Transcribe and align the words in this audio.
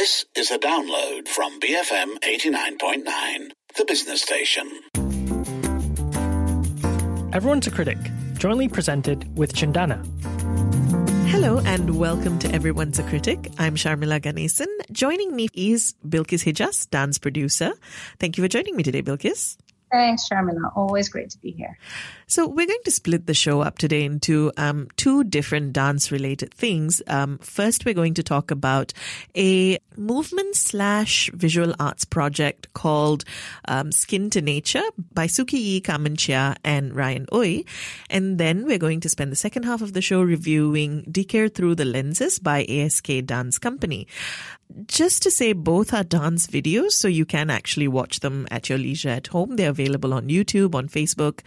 This 0.00 0.24
is 0.34 0.50
a 0.50 0.58
download 0.58 1.28
from 1.28 1.60
BFM 1.60 2.20
89.9, 2.20 3.50
the 3.76 3.84
business 3.84 4.22
station. 4.22 4.66
Everyone's 7.34 7.66
a 7.66 7.70
Critic, 7.70 7.98
jointly 8.38 8.66
presented 8.68 9.36
with 9.36 9.52
Cendana. 9.52 10.00
Hello 11.28 11.58
and 11.66 11.98
welcome 11.98 12.38
to 12.38 12.50
Everyone's 12.50 12.98
a 12.98 13.02
Critic. 13.02 13.50
I'm 13.58 13.74
Sharmila 13.74 14.22
Ganesan. 14.22 14.68
Joining 14.90 15.36
me 15.36 15.48
is 15.52 15.94
Bilkis 16.08 16.50
Hijaz, 16.50 16.88
dance 16.88 17.18
producer. 17.18 17.74
Thank 18.18 18.38
you 18.38 18.44
for 18.44 18.48
joining 18.48 18.76
me 18.76 18.82
today, 18.82 19.02
Bilkis. 19.02 19.58
Thanks, 19.90 20.28
Sharmila. 20.28 20.76
Always 20.76 21.08
great 21.08 21.30
to 21.30 21.38
be 21.38 21.50
here. 21.50 21.76
So 22.28 22.46
we're 22.46 22.66
going 22.66 22.84
to 22.84 22.92
split 22.92 23.26
the 23.26 23.34
show 23.34 23.60
up 23.60 23.78
today 23.78 24.04
into 24.04 24.52
um, 24.56 24.86
two 24.96 25.24
different 25.24 25.72
dance-related 25.72 26.54
things. 26.54 27.02
Um, 27.08 27.38
first, 27.38 27.84
we're 27.84 27.94
going 27.94 28.14
to 28.14 28.22
talk 28.22 28.52
about 28.52 28.92
a 29.36 29.78
movement 29.96 30.54
slash 30.54 31.28
visual 31.34 31.74
arts 31.80 32.04
project 32.04 32.72
called 32.72 33.24
um, 33.66 33.90
Skin 33.90 34.30
to 34.30 34.40
Nature 34.40 34.84
by 35.12 35.26
Suki 35.26 35.58
Yi 35.58 35.80
Carmen 35.80 36.14
Chia 36.14 36.54
and 36.62 36.94
Ryan 36.94 37.26
Ooi. 37.32 37.66
And 38.08 38.38
then 38.38 38.64
we're 38.66 38.78
going 38.78 39.00
to 39.00 39.08
spend 39.08 39.32
the 39.32 39.36
second 39.36 39.64
half 39.64 39.82
of 39.82 39.92
the 39.92 40.02
show 40.02 40.22
reviewing 40.22 41.02
Dikir 41.10 41.52
Through 41.52 41.74
the 41.74 41.84
Lenses 41.84 42.38
by 42.38 42.64
ASK 42.64 43.08
Dance 43.26 43.58
Company 43.58 44.06
just 44.86 45.22
to 45.22 45.30
say 45.30 45.52
both 45.52 45.92
are 45.92 46.04
dance 46.04 46.46
videos 46.46 46.92
so 46.92 47.08
you 47.08 47.24
can 47.24 47.50
actually 47.50 47.88
watch 47.88 48.20
them 48.20 48.46
at 48.50 48.68
your 48.68 48.78
leisure 48.78 49.08
at 49.08 49.26
home 49.28 49.56
they're 49.56 49.70
available 49.70 50.14
on 50.14 50.28
youtube 50.28 50.74
on 50.74 50.88
facebook 50.88 51.40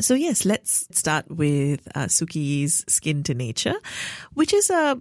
so 0.00 0.14
yes 0.14 0.44
let's 0.44 0.86
start 0.96 1.28
with 1.30 1.86
uh, 1.94 2.06
suki's 2.06 2.84
skin 2.88 3.22
to 3.22 3.34
nature 3.34 3.76
which 4.34 4.52
is 4.52 4.70
a 4.70 5.00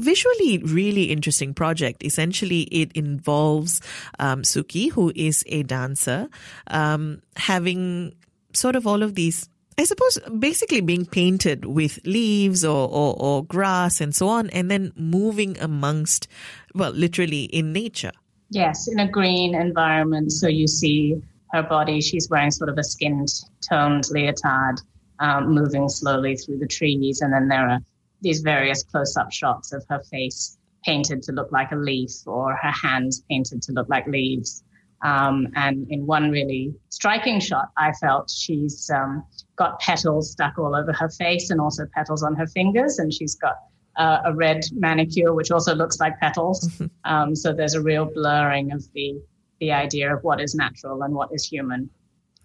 visually 0.00 0.58
really 0.58 1.04
interesting 1.04 1.52
project. 1.52 2.02
Essentially, 2.02 2.62
it 2.62 2.90
involves 2.92 3.82
um, 4.18 4.40
Suki, 4.42 4.90
who 4.90 5.12
is 5.14 5.44
a 5.46 5.62
dancer, 5.62 6.30
um, 6.68 7.20
having 7.36 8.14
sort 8.54 8.76
of 8.76 8.86
all 8.86 9.02
of 9.02 9.14
these 9.14 9.49
I 9.78 9.84
suppose 9.84 10.18
basically 10.38 10.80
being 10.80 11.06
painted 11.06 11.64
with 11.64 12.00
leaves 12.04 12.64
or, 12.64 12.88
or, 12.88 13.14
or, 13.18 13.44
grass 13.44 14.00
and 14.00 14.14
so 14.14 14.28
on, 14.28 14.50
and 14.50 14.70
then 14.70 14.92
moving 14.94 15.58
amongst, 15.58 16.28
well, 16.74 16.90
literally 16.90 17.44
in 17.44 17.72
nature. 17.72 18.12
Yes, 18.50 18.88
in 18.88 18.98
a 18.98 19.08
green 19.08 19.54
environment. 19.54 20.32
So 20.32 20.48
you 20.48 20.66
see 20.66 21.22
her 21.52 21.62
body, 21.62 22.00
she's 22.00 22.28
wearing 22.28 22.50
sort 22.50 22.68
of 22.68 22.78
a 22.78 22.84
skin 22.84 23.24
toned 23.68 24.04
leotard, 24.10 24.80
um, 25.18 25.54
moving 25.54 25.88
slowly 25.88 26.36
through 26.36 26.58
the 26.58 26.66
trees. 26.66 27.20
And 27.20 27.32
then 27.32 27.48
there 27.48 27.68
are 27.68 27.78
these 28.20 28.40
various 28.40 28.82
close 28.82 29.16
up 29.16 29.32
shots 29.32 29.72
of 29.72 29.84
her 29.88 30.02
face 30.10 30.58
painted 30.84 31.22
to 31.22 31.32
look 31.32 31.52
like 31.52 31.72
a 31.72 31.76
leaf 31.76 32.10
or 32.26 32.54
her 32.54 32.70
hands 32.70 33.22
painted 33.30 33.62
to 33.62 33.72
look 33.72 33.88
like 33.88 34.06
leaves. 34.06 34.62
Um, 35.02 35.48
and 35.54 35.86
in 35.90 36.06
one 36.06 36.30
really 36.30 36.74
striking 36.90 37.40
shot, 37.40 37.70
I 37.76 37.92
felt 37.92 38.30
she's 38.30 38.90
um, 38.90 39.24
got 39.56 39.80
petals 39.80 40.32
stuck 40.32 40.58
all 40.58 40.74
over 40.74 40.92
her 40.92 41.08
face 41.08 41.50
and 41.50 41.60
also 41.60 41.86
petals 41.94 42.22
on 42.22 42.34
her 42.36 42.46
fingers, 42.46 42.98
and 42.98 43.12
she's 43.12 43.34
got 43.34 43.56
uh, 43.96 44.18
a 44.24 44.34
red 44.34 44.64
manicure 44.72 45.34
which 45.34 45.50
also 45.50 45.74
looks 45.74 46.00
like 46.00 46.18
petals. 46.20 46.68
Um, 47.04 47.34
so 47.34 47.52
there's 47.52 47.74
a 47.74 47.82
real 47.82 48.04
blurring 48.04 48.72
of 48.72 48.84
the 48.92 49.20
the 49.58 49.72
idea 49.72 50.14
of 50.14 50.22
what 50.22 50.40
is 50.40 50.54
natural 50.54 51.02
and 51.02 51.14
what 51.14 51.30
is 51.32 51.44
human 51.44 51.88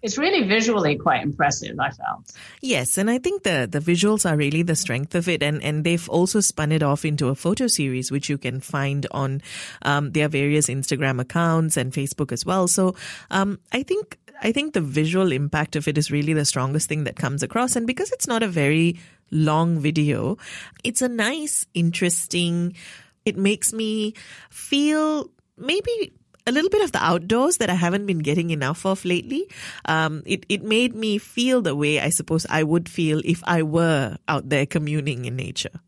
it's 0.06 0.16
really 0.16 0.46
visually 0.46 0.96
quite 0.96 1.22
impressive 1.22 1.78
i 1.80 1.90
felt 1.90 2.32
yes 2.62 2.96
and 2.96 3.10
i 3.10 3.18
think 3.18 3.42
the 3.42 3.68
the 3.70 3.80
visuals 3.80 4.28
are 4.30 4.36
really 4.36 4.62
the 4.62 4.76
strength 4.76 5.14
of 5.16 5.28
it 5.28 5.42
and 5.42 5.62
and 5.62 5.82
they've 5.82 6.08
also 6.08 6.38
spun 6.40 6.70
it 6.70 6.82
off 6.82 7.04
into 7.04 7.26
a 7.28 7.34
photo 7.34 7.66
series 7.66 8.12
which 8.12 8.28
you 8.30 8.38
can 8.38 8.60
find 8.60 9.06
on 9.10 9.42
um, 9.82 10.12
their 10.12 10.28
various 10.28 10.68
instagram 10.68 11.20
accounts 11.20 11.76
and 11.76 11.92
facebook 11.92 12.30
as 12.30 12.46
well 12.46 12.68
so 12.68 12.94
um, 13.30 13.58
i 13.72 13.82
think 13.82 14.16
I 14.42 14.52
think 14.52 14.74
the 14.74 14.82
visual 14.82 15.32
impact 15.32 15.76
of 15.76 15.88
it 15.88 15.96
is 15.96 16.10
really 16.10 16.34
the 16.34 16.44
strongest 16.44 16.90
thing 16.90 17.04
that 17.04 17.16
comes 17.16 17.42
across. 17.42 17.74
And 17.74 17.86
because 17.86 18.12
it's 18.12 18.28
not 18.28 18.42
a 18.42 18.48
very 18.48 19.00
long 19.30 19.78
video, 19.78 20.36
it's 20.84 21.00
a 21.00 21.08
nice, 21.08 21.64
interesting, 21.72 22.76
it 23.24 23.38
makes 23.38 23.72
me 23.72 24.12
feel 24.50 25.30
maybe 25.56 26.12
a 26.46 26.52
little 26.52 26.70
bit 26.70 26.82
of 26.82 26.92
the 26.92 27.04
outdoors 27.04 27.56
that 27.58 27.68
I 27.68 27.74
haven't 27.74 28.06
been 28.06 28.20
getting 28.20 28.50
enough 28.50 28.86
of 28.86 29.04
lately. 29.04 29.48
Um, 29.84 30.22
it, 30.24 30.46
it 30.48 30.62
made 30.62 30.94
me 30.94 31.18
feel 31.18 31.60
the 31.60 31.74
way 31.74 32.00
I 32.00 32.10
suppose 32.10 32.46
I 32.48 32.62
would 32.62 32.88
feel 32.88 33.20
if 33.24 33.42
I 33.44 33.62
were 33.62 34.16
out 34.28 34.48
there 34.48 34.64
communing 34.64 35.24
in 35.24 35.36
nature. 35.36 35.80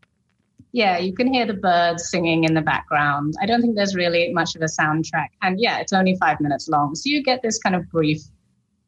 Yeah, 0.71 0.99
you 0.99 1.15
can 1.15 1.33
hear 1.33 1.47
the 1.47 1.53
birds 1.53 2.09
singing 2.09 2.43
in 2.43 2.53
the 2.53 2.61
background. 2.61 3.33
I 3.41 3.47
don't 3.47 3.61
think 3.61 3.75
there's 3.75 3.95
really 3.95 4.31
much 4.33 4.55
of 4.55 4.61
a 4.61 4.65
soundtrack. 4.65 5.29
And 5.41 5.59
yeah, 5.59 5.79
it's 5.79 5.93
only 5.93 6.15
five 6.17 6.39
minutes 6.39 6.67
long. 6.67 6.93
So 6.93 7.09
you 7.09 7.23
get 7.23 7.41
this 7.41 7.57
kind 7.57 7.75
of 7.75 7.89
brief, 7.89 8.21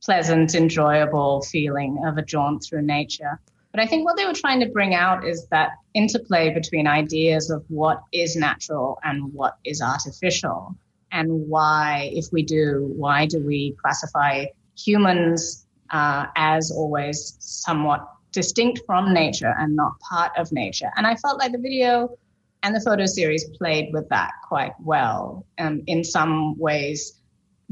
pleasant, 0.04 0.54
enjoyable 0.54 1.42
feeling 1.42 2.04
of 2.06 2.18
a 2.18 2.22
jaunt 2.22 2.64
through 2.64 2.84
nature. 2.84 3.40
But 3.72 3.80
I 3.80 3.88
think 3.88 4.06
what 4.06 4.18
they 4.18 4.26
were 4.26 4.34
trying 4.34 4.60
to 4.60 4.68
bring 4.68 4.94
out 4.94 5.26
is 5.26 5.48
that 5.48 5.72
interplay 5.94 6.54
between 6.54 6.86
ideas 6.86 7.50
of 7.50 7.64
what 7.70 8.04
is 8.12 8.36
natural 8.36 9.00
and 9.04 9.34
what 9.34 9.58
is 9.64 9.82
artificial 9.82 10.76
and 11.12 11.30
why, 11.48 12.10
if 12.14 12.26
we 12.32 12.44
do, 12.44 12.92
why 12.96 13.26
do 13.26 13.46
we 13.46 13.76
classify 13.82 14.46
humans 14.78 15.66
uh, 15.90 16.26
as 16.36 16.72
always 16.72 17.36
somewhat 17.40 18.08
distinct 18.32 18.82
from 18.86 19.14
nature 19.14 19.54
and 19.58 19.76
not 19.76 20.00
part 20.00 20.32
of 20.38 20.52
nature? 20.52 20.90
And 20.96 21.06
I 21.06 21.16
felt 21.16 21.38
like 21.40 21.52
the 21.52 21.58
video 21.58 22.18
and 22.64 22.76
the 22.76 22.82
photo 22.82 23.06
series 23.06 23.44
played 23.58 23.90
with 23.92 24.08
that 24.10 24.32
quite 24.48 24.74
well. 24.80 25.46
Um, 25.58 25.84
in 25.88 26.04
some 26.04 26.58
ways, 26.58 27.22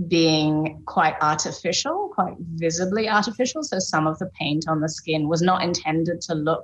being 0.08 0.82
quite 0.86 1.16
artificial, 1.22 2.12
quite 2.14 2.36
visibly 2.40 3.10
artificial. 3.10 3.64
So 3.64 3.80
some 3.80 4.08
of 4.08 4.18
the 4.20 4.30
paint 4.40 4.66
on 4.68 4.80
the 4.80 4.90
skin 4.90 5.28
was 5.28 5.42
not 5.42 5.62
intended 5.62 6.22
to 6.22 6.36
look 6.36 6.64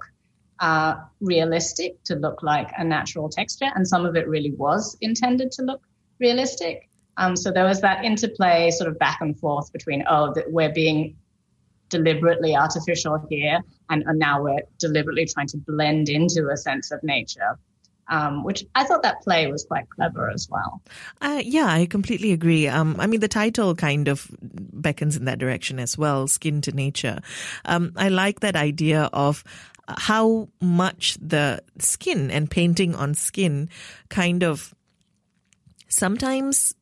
uh, 0.59 0.95
realistic, 1.19 2.01
to 2.05 2.15
look 2.15 2.41
like 2.41 2.71
a 2.77 2.83
natural 2.83 3.29
texture, 3.29 3.67
and 3.75 3.85
some 3.87 4.05
of 4.05 4.15
it 4.15 4.27
really 4.27 4.51
was 4.51 4.97
intended 5.01 5.51
to 5.51 5.63
look 5.63 5.81
realistic. 6.19 6.89
Um, 7.17 7.35
so 7.35 7.51
there 7.51 7.65
was 7.65 7.81
that 7.81 8.03
interplay 8.03 8.71
sort 8.71 8.89
of 8.89 8.99
back 8.99 9.21
and 9.21 9.39
forth 9.39 9.71
between, 9.71 10.03
oh, 10.09 10.33
that 10.33 10.51
we're 10.51 10.73
being 10.73 11.15
deliberately 11.89 12.55
artificial 12.55 13.25
here, 13.29 13.59
and, 13.89 14.03
and, 14.05 14.19
now 14.19 14.41
we're 14.41 14.63
deliberately 14.79 15.25
trying 15.25 15.47
to 15.47 15.57
blend 15.57 16.09
into 16.09 16.49
a 16.49 16.57
sense 16.57 16.91
of 16.91 17.01
nature. 17.03 17.57
Um, 18.07 18.43
which 18.43 18.63
I 18.75 18.83
thought 18.83 19.01
that 19.01 19.23
play 19.23 19.51
was 19.51 19.65
quite 19.65 19.89
clever 19.89 20.29
as 20.29 20.47
well. 20.47 20.79
Uh, 21.21 21.41
yeah, 21.43 21.65
I 21.65 21.87
completely 21.87 22.33
agree. 22.33 22.67
Um, 22.67 22.97
I 22.99 23.07
mean, 23.07 23.19
the 23.19 23.27
title 23.27 23.73
kind 23.73 24.07
of 24.07 24.29
beckons 24.39 25.17
in 25.17 25.25
that 25.25 25.39
direction 25.39 25.79
as 25.79 25.97
well, 25.97 26.27
skin 26.27 26.61
to 26.61 26.71
nature. 26.71 27.17
Um, 27.65 27.93
I 27.95 28.09
like 28.09 28.41
that 28.41 28.55
idea 28.55 29.09
of 29.11 29.43
how 29.87 30.49
much 30.61 31.17
the 31.19 31.63
skin 31.79 32.29
and 32.29 32.47
painting 32.47 32.93
on 32.93 33.15
skin 33.15 33.69
kind 34.09 34.43
of 34.43 34.74
sometimes 35.87 36.73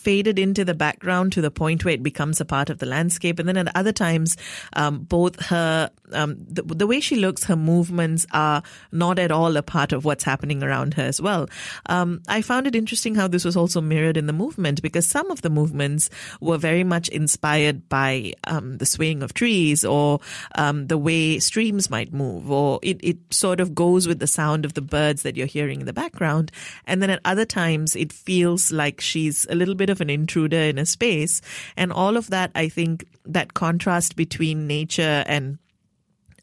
faded 0.00 0.38
into 0.38 0.64
the 0.64 0.74
background 0.74 1.32
to 1.32 1.42
the 1.42 1.50
point 1.50 1.84
where 1.84 1.94
it 1.94 2.02
becomes 2.02 2.40
a 2.40 2.44
part 2.44 2.70
of 2.70 2.78
the 2.78 2.86
landscape. 2.86 3.38
And 3.38 3.46
then 3.46 3.56
at 3.58 3.76
other 3.76 3.92
times, 3.92 4.36
um, 4.72 5.00
both 5.00 5.38
her, 5.46 5.90
um, 6.12 6.36
the, 6.38 6.62
the, 6.62 6.86
way 6.86 7.00
she 7.00 7.16
looks, 7.16 7.44
her 7.44 7.56
movements 7.56 8.26
are 8.32 8.62
not 8.92 9.18
at 9.18 9.30
all 9.30 9.56
a 9.56 9.62
part 9.62 9.92
of 9.92 10.04
what's 10.04 10.24
happening 10.24 10.62
around 10.62 10.94
her 10.94 11.02
as 11.02 11.20
well. 11.20 11.48
Um, 11.86 12.22
I 12.28 12.40
found 12.40 12.66
it 12.66 12.74
interesting 12.74 13.14
how 13.14 13.28
this 13.28 13.44
was 13.44 13.56
also 13.56 13.80
mirrored 13.80 14.16
in 14.16 14.26
the 14.26 14.32
movement 14.32 14.80
because 14.80 15.06
some 15.06 15.30
of 15.30 15.42
the 15.42 15.50
movements 15.50 16.08
were 16.40 16.56
very 16.56 16.84
much 16.84 17.08
inspired 17.08 17.88
by 17.88 18.32
um, 18.44 18.78
the 18.78 18.86
swaying 18.86 19.22
of 19.22 19.34
trees 19.34 19.84
or 19.84 20.20
um, 20.54 20.86
the 20.86 20.98
way 20.98 21.38
streams 21.38 21.90
might 21.90 22.12
move, 22.12 22.50
or 22.50 22.80
it, 22.82 22.98
it 23.02 23.18
sort 23.30 23.60
of 23.60 23.74
goes 23.74 24.08
with 24.08 24.18
the 24.18 24.26
sound 24.26 24.64
of 24.64 24.74
the 24.74 24.82
birds 24.82 25.22
that 25.22 25.36
you're 25.36 25.46
hearing 25.46 25.80
in 25.80 25.86
the 25.86 25.92
background. 25.92 26.50
And 26.86 27.02
then 27.02 27.10
at 27.10 27.20
other 27.24 27.44
times, 27.44 27.94
it 27.94 28.12
feels 28.12 28.72
like 28.72 29.00
she's 29.00 29.46
a 29.50 29.54
little 29.54 29.74
bit 29.74 29.89
bit 29.90 29.96
of 29.96 30.00
an 30.00 30.10
intruder 30.10 30.56
in 30.56 30.78
a 30.78 30.86
space. 30.86 31.40
And 31.76 31.92
all 31.92 32.16
of 32.16 32.30
that, 32.30 32.50
I 32.54 32.68
think 32.68 33.04
that 33.26 33.54
contrast 33.54 34.16
between 34.16 34.66
nature 34.66 35.24
and 35.26 35.58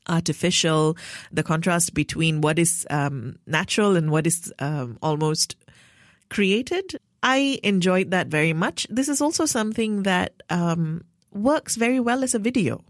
artificial, 0.10 0.98
the 1.32 1.44
contrast 1.44 1.94
between 1.94 2.42
what 2.42 2.60
is 2.60 2.86
um, 2.90 3.38
natural 3.46 3.96
and 3.96 4.12
what 4.12 4.28
is 4.28 4.54
um, 4.60 4.98
almost 5.02 5.56
created. 6.30 7.00
I 7.24 7.60
enjoyed 7.64 8.12
that 8.12 8.28
very 8.28 8.54
much. 8.54 8.88
This 8.90 9.10
is 9.10 9.22
also 9.22 9.46
something 9.46 10.04
that 10.04 10.44
um, 10.50 11.04
works 11.32 11.76
very 11.76 12.00
well 12.00 12.24
as 12.24 12.36
a 12.36 12.40
video. 12.40 12.84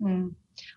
Mm. 0.00 0.34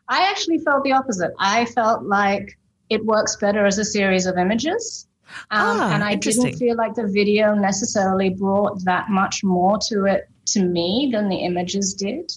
I 0.08 0.30
actually 0.30 0.60
felt 0.60 0.84
the 0.84 0.94
opposite. 0.94 1.32
I 1.40 1.66
felt 1.66 2.04
like 2.04 2.58
it 2.90 3.06
works 3.06 3.36
better 3.38 3.66
as 3.66 3.78
a 3.78 3.86
series 3.86 4.26
of 4.26 4.38
images. 4.38 5.08
Um, 5.52 5.80
ah, 5.80 5.94
and 5.94 6.04
I 6.04 6.16
didn't 6.16 6.54
feel 6.54 6.76
like 6.76 6.96
the 6.96 7.08
video 7.08 7.54
necessarily 7.54 8.30
brought 8.30 8.84
that 8.86 9.10
much 9.10 9.44
more 9.44 9.78
to 9.90 10.06
it 10.06 10.30
to 10.48 10.64
me 10.64 11.10
than 11.12 11.30
the 11.30 11.38
images 11.38 11.94
did. 11.94 12.32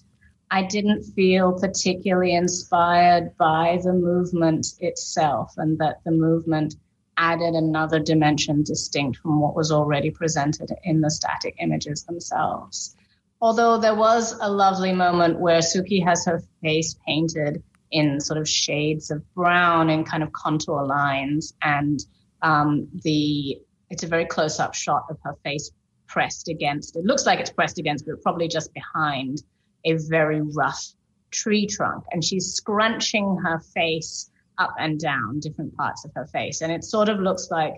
I 0.51 0.63
didn't 0.63 1.03
feel 1.03 1.59
particularly 1.59 2.35
inspired 2.35 3.37
by 3.37 3.81
the 3.83 3.93
movement 3.93 4.67
itself, 4.79 5.55
and 5.57 5.79
that 5.79 6.01
the 6.05 6.13
movement 6.13 6.77
added 7.19 7.55
another 7.55 7.99
dimension 7.99 8.63
distinct 8.63 9.19
from 9.19 9.41
what 9.41 9.57
was 9.57 9.73
already 9.73 10.11
presented 10.11 10.71
in 10.85 11.01
the 11.01 11.11
static 11.11 11.57
images 11.61 12.05
themselves. 12.05 12.95
Although 13.41 13.79
there 13.79 13.95
was 13.95 14.39
a 14.41 14.51
lovely 14.51 14.93
moment 14.93 15.41
where 15.41 15.61
Suki 15.61 16.03
has 16.05 16.25
her 16.27 16.43
face 16.63 16.97
painted 17.07 17.63
in 17.91 18.21
sort 18.21 18.39
of 18.39 18.49
shades 18.49 19.11
of 19.11 19.23
brown 19.35 19.91
and 19.91 20.07
kind 20.07 20.23
of 20.23 20.33
contour 20.33 20.85
lines, 20.85 21.55
and 21.63 22.05
um, 22.43 22.89
the 23.03 23.59
it's 23.91 24.03
a 24.03 24.07
very 24.07 24.27
close 24.27 24.59
up 24.59 24.75
shot 24.75 25.05
of 25.11 25.19
her 25.25 25.35
face 25.45 25.71
pressed 26.09 26.49
against. 26.49 26.97
It 26.97 27.05
looks 27.05 27.27
like 27.27 27.41
it's 27.41 27.51
pressed 27.51 27.79
against, 27.79 28.07
but 28.07 28.21
probably 28.23 28.49
just 28.49 28.73
behind 28.75 29.43
a 29.85 29.95
very 30.09 30.41
rough 30.41 30.93
tree 31.31 31.67
trunk, 31.67 32.05
and 32.11 32.25
she's 32.25 32.55
scrunching 32.55 33.39
her 33.45 33.61
face 33.75 34.31
up 34.59 34.75
and 34.79 34.99
down 34.99 35.41
different 35.41 35.77
parts 35.77 36.05
of 36.05 36.13
her 36.15 36.27
face, 36.27 36.63
and 36.63 36.73
it 36.73 36.85
sort 36.85 37.09
of 37.09 37.21
looks 37.21 37.49
like 37.51 37.75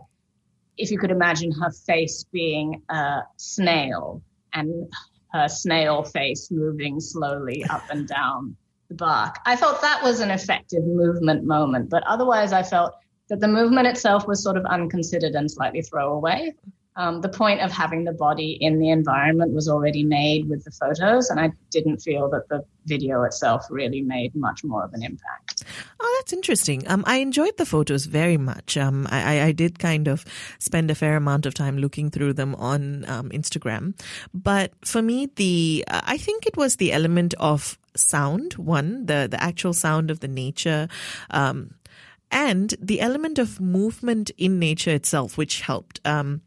if 0.77 0.91
you 0.91 0.99
could 0.99 1.11
imagine 1.11 1.51
her 1.51 1.71
face 1.87 2.25
being 2.33 2.83
a 2.89 3.23
snail 3.37 4.23
and 4.55 4.91
her 5.33 5.49
snail 5.49 6.05
face 6.05 6.51
moving 6.51 7.01
slowly 7.01 7.65
up 7.69 7.83
and 7.91 8.09
down 8.09 8.57
the 8.89 8.95
bark. 8.95 9.37
I 9.45 9.57
felt 9.57 9.83
that 9.83 10.03
was 10.03 10.21
an 10.21 10.31
effective 10.31 10.85
movement 10.85 11.45
moment, 11.45 11.91
but 11.91 12.03
otherwise, 12.05 12.53
I 12.53 12.63
felt 12.63 12.95
that 13.29 13.41
the 13.41 13.49
movement 13.49 13.87
itself 13.87 14.27
was 14.27 14.43
sort 14.43 14.57
of 14.57 14.65
unconsidered 14.67 15.35
and 15.35 15.51
slightly 15.51 15.83
throwaway. 15.83 16.55
Um, 16.99 17.21
the 17.21 17.29
point 17.29 17.61
of 17.61 17.71
having 17.71 18.03
the 18.03 18.13
body 18.13 18.59
in 18.61 18.81
the 18.81 18.91
environment 18.91 19.53
was 19.53 19.69
already 19.69 20.03
made 20.03 20.49
with 20.49 20.65
the 20.65 20.73
photos, 20.73 21.31
and 21.31 21.39
I 21.39 21.53
didn't 21.71 21.99
feel 21.99 22.29
that 22.31 22.49
the 22.49 22.65
video 22.87 23.23
itself 23.23 23.67
really 23.71 24.03
made 24.03 24.35
much 24.35 24.65
more 24.65 24.83
of 24.83 24.93
an 24.95 25.05
impact. 25.05 25.63
Oh, 26.01 26.17
that's 26.19 26.33
interesting. 26.33 26.89
Um, 26.89 27.05
I 27.07 27.19
enjoyed 27.19 27.57
the 27.57 27.67
photos 27.67 28.07
very 28.07 28.37
much. 28.37 28.77
Um, 28.77 29.07
I, 29.11 29.43
I, 29.43 29.53
did 29.53 29.79
kind 29.79 30.09
of 30.09 30.25
spend 30.59 30.91
a 30.91 30.95
fair 30.97 31.15
amount 31.15 31.47
of 31.47 31.55
time 31.55 31.79
looking 31.79 32.11
through 32.11 32.33
them 32.33 32.57
on 32.57 33.09
um, 33.09 33.31
Instagram, 33.31 33.95
but 34.35 34.73
for 34.85 35.01
me, 35.01 35.29
the 35.37 35.85
I 35.89 36.19
think 36.19 36.47
it 36.47 36.57
was 36.57 36.77
the 36.77 36.93
element 36.93 37.33
of 37.39 37.79
sound 37.97 38.55
one 38.55 39.07
the 39.07 39.27
the 39.29 39.43
actual 39.43 39.73
sound 39.73 40.11
of 40.11 40.21
the 40.21 40.29
nature 40.29 40.89
um, 41.31 41.75
and 42.31 42.75
the 42.81 43.01
element 43.01 43.39
of 43.39 43.61
movement 43.61 44.31
in 44.37 44.59
nature 44.59 44.93
itself 44.93 45.37
which 45.39 45.61
helped 45.63 46.01
um, 46.05 46.43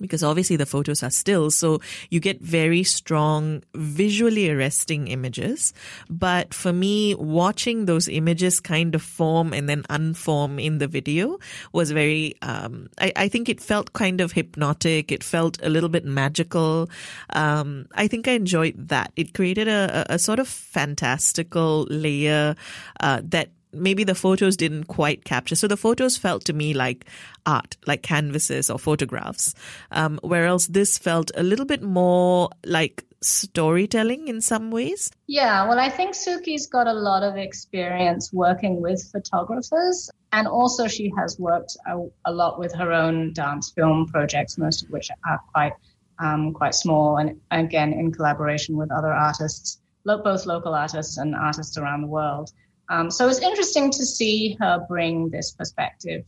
because 0.00 0.24
obviously 0.24 0.56
the 0.56 0.66
photos 0.66 1.02
are 1.02 1.10
still, 1.10 1.50
so 1.50 1.80
you 2.10 2.18
get 2.18 2.40
very 2.40 2.82
strong 2.82 3.62
visually 3.74 4.50
arresting 4.50 5.08
images. 5.08 5.72
But 6.10 6.52
for 6.52 6.72
me, 6.72 7.14
watching 7.14 7.86
those 7.86 8.08
images 8.08 8.58
kind 8.58 8.94
of 8.94 9.02
form 9.02 9.52
and 9.52 9.68
then 9.68 9.84
unform 9.84 10.62
in 10.62 10.78
the 10.78 10.88
video 10.88 11.38
was 11.72 11.92
very, 11.92 12.34
um, 12.42 12.88
I, 12.98 13.12
I, 13.14 13.28
think 13.28 13.48
it 13.48 13.60
felt 13.60 13.92
kind 13.92 14.20
of 14.20 14.32
hypnotic. 14.32 15.12
It 15.12 15.22
felt 15.22 15.58
a 15.62 15.68
little 15.68 15.88
bit 15.88 16.04
magical. 16.04 16.90
Um, 17.30 17.86
I 17.94 18.08
think 18.08 18.26
I 18.26 18.32
enjoyed 18.32 18.88
that. 18.88 19.12
It 19.14 19.32
created 19.32 19.68
a, 19.68 20.06
a, 20.08 20.18
sort 20.18 20.40
of 20.40 20.48
fantastical 20.48 21.86
layer 21.88 22.56
uh, 23.00 23.20
that 23.24 23.50
maybe 23.74 24.04
the 24.04 24.14
photos 24.14 24.56
didn't 24.56 24.84
quite 24.84 25.24
capture. 25.24 25.56
So 25.56 25.68
the 25.68 25.76
photos 25.76 26.16
felt 26.16 26.44
to 26.46 26.52
me 26.52 26.74
like 26.74 27.06
art, 27.46 27.76
like 27.86 28.02
canvases 28.02 28.70
or 28.70 28.78
photographs, 28.78 29.54
um, 29.90 30.18
whereas 30.22 30.68
this 30.68 30.98
felt 30.98 31.30
a 31.34 31.42
little 31.42 31.66
bit 31.66 31.82
more 31.82 32.50
like 32.64 33.04
storytelling 33.24 34.28
in 34.28 34.40
some 34.40 34.70
ways. 34.70 35.10
Yeah, 35.26 35.66
well, 35.68 35.78
I 35.78 35.88
think 35.88 36.14
Suki's 36.14 36.66
got 36.66 36.86
a 36.86 36.92
lot 36.92 37.22
of 37.22 37.36
experience 37.36 38.32
working 38.32 38.80
with 38.80 39.02
photographers, 39.10 40.10
and 40.32 40.46
also 40.46 40.86
she 40.86 41.12
has 41.16 41.38
worked 41.38 41.76
a, 41.86 41.98
a 42.26 42.32
lot 42.32 42.58
with 42.58 42.74
her 42.74 42.92
own 42.92 43.32
dance 43.32 43.72
film 43.74 44.06
projects, 44.06 44.58
most 44.58 44.84
of 44.84 44.90
which 44.90 45.08
are 45.26 45.40
quite 45.52 45.72
um, 46.20 46.52
quite 46.52 46.74
small, 46.74 47.16
and 47.16 47.40
again 47.50 47.92
in 47.92 48.12
collaboration 48.12 48.76
with 48.76 48.92
other 48.92 49.12
artists, 49.12 49.80
both 50.04 50.46
local 50.46 50.74
artists 50.74 51.18
and 51.18 51.34
artists 51.34 51.76
around 51.76 52.02
the 52.02 52.08
world. 52.08 52.50
Um, 52.88 53.10
so 53.10 53.28
it's 53.28 53.40
interesting 53.40 53.90
to 53.92 54.04
see 54.04 54.56
her 54.60 54.84
bring 54.88 55.30
this 55.30 55.52
perspective 55.52 56.24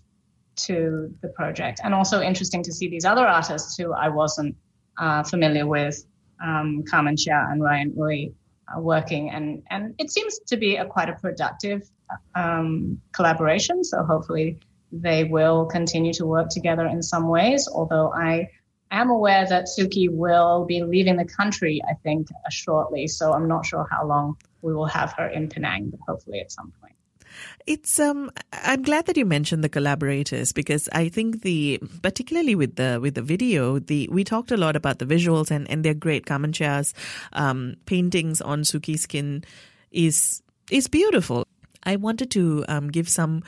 to 0.57 1.15
the 1.21 1.29
project, 1.29 1.81
and 1.85 1.95
also 1.95 2.23
interesting 2.23 2.63
to 2.63 2.73
see 2.73 2.89
these 2.89 3.05
other 3.05 3.27
artists 3.27 3.77
who 3.77 3.93
I 3.93 4.09
wasn't 4.09 4.57
uh, 4.99 5.23
familiar 5.23 5.67
with, 5.67 6.05
um, 6.43 6.83
Carmen 6.91 7.17
Chia 7.17 7.47
and 7.51 7.63
Ryan 7.63 7.93
Ooi, 7.93 8.33
uh, 8.75 8.81
working, 8.81 9.31
and 9.31 9.63
and 9.71 9.95
it 9.99 10.11
seems 10.11 10.39
to 10.47 10.57
be 10.57 10.77
a 10.77 10.87
quite 10.87 11.11
a 11.11 11.15
productive 11.15 11.83
um, 12.35 13.01
collaboration. 13.13 13.85
So 13.85 14.03
hopefully 14.03 14.59
they 14.93 15.25
will 15.25 15.67
continue 15.67 16.13
to 16.15 16.27
work 16.27 16.49
together 16.49 16.87
in 16.87 17.03
some 17.03 17.29
ways. 17.29 17.69
Although 17.73 18.13
I 18.13 18.49
am 18.91 19.11
aware 19.11 19.47
that 19.47 19.67
Suki 19.67 20.09
will 20.11 20.65
be 20.65 20.83
leaving 20.83 21.17
the 21.17 21.25
country, 21.25 21.81
I 21.89 21.95
think, 21.95 22.29
uh, 22.31 22.51
shortly. 22.51 23.07
So 23.09 23.33
I'm 23.33 23.49
not 23.49 23.67
sure 23.67 23.87
how 23.91 24.07
long 24.07 24.37
we 24.63 24.75
will 24.75 24.87
have 24.87 25.13
her 25.15 25.27
in 25.29 25.49
Penang, 25.49 25.91
but 25.91 26.01
hopefully 26.07 26.41
at 26.41 26.51
some 26.53 26.73
point. 26.81 26.95
It's 27.67 27.99
um 27.99 28.31
I'm 28.53 28.83
glad 28.83 29.07
that 29.07 29.17
you 29.17 29.27
mentioned 29.27 29.63
the 29.63 29.69
collaborators 29.69 30.53
because 30.53 30.89
I 30.93 31.09
think 31.09 31.43
the 31.43 31.81
particularly 32.01 32.55
with 32.55 32.77
the 32.77 32.99
with 33.03 33.15
the 33.15 33.23
video 33.23 33.79
the 33.79 34.09
we 34.11 34.25
talked 34.25 34.53
a 34.53 34.57
lot 34.57 34.77
about 34.77 35.01
the 35.01 35.05
visuals 35.05 35.51
and 35.51 35.69
and 35.71 35.85
they're 35.85 35.95
great. 35.95 36.27
Carmen 36.27 36.53
Chia's 36.53 36.95
um, 37.33 37.75
paintings 37.85 38.41
on 38.41 38.63
Suki 38.63 38.99
skin 38.99 39.45
is 39.91 40.43
is 40.71 40.89
beautiful. 40.89 41.47
I 41.85 41.97
wanted 41.97 42.31
to 42.33 42.65
um, 42.69 42.89
give 42.89 43.09
some 43.09 43.43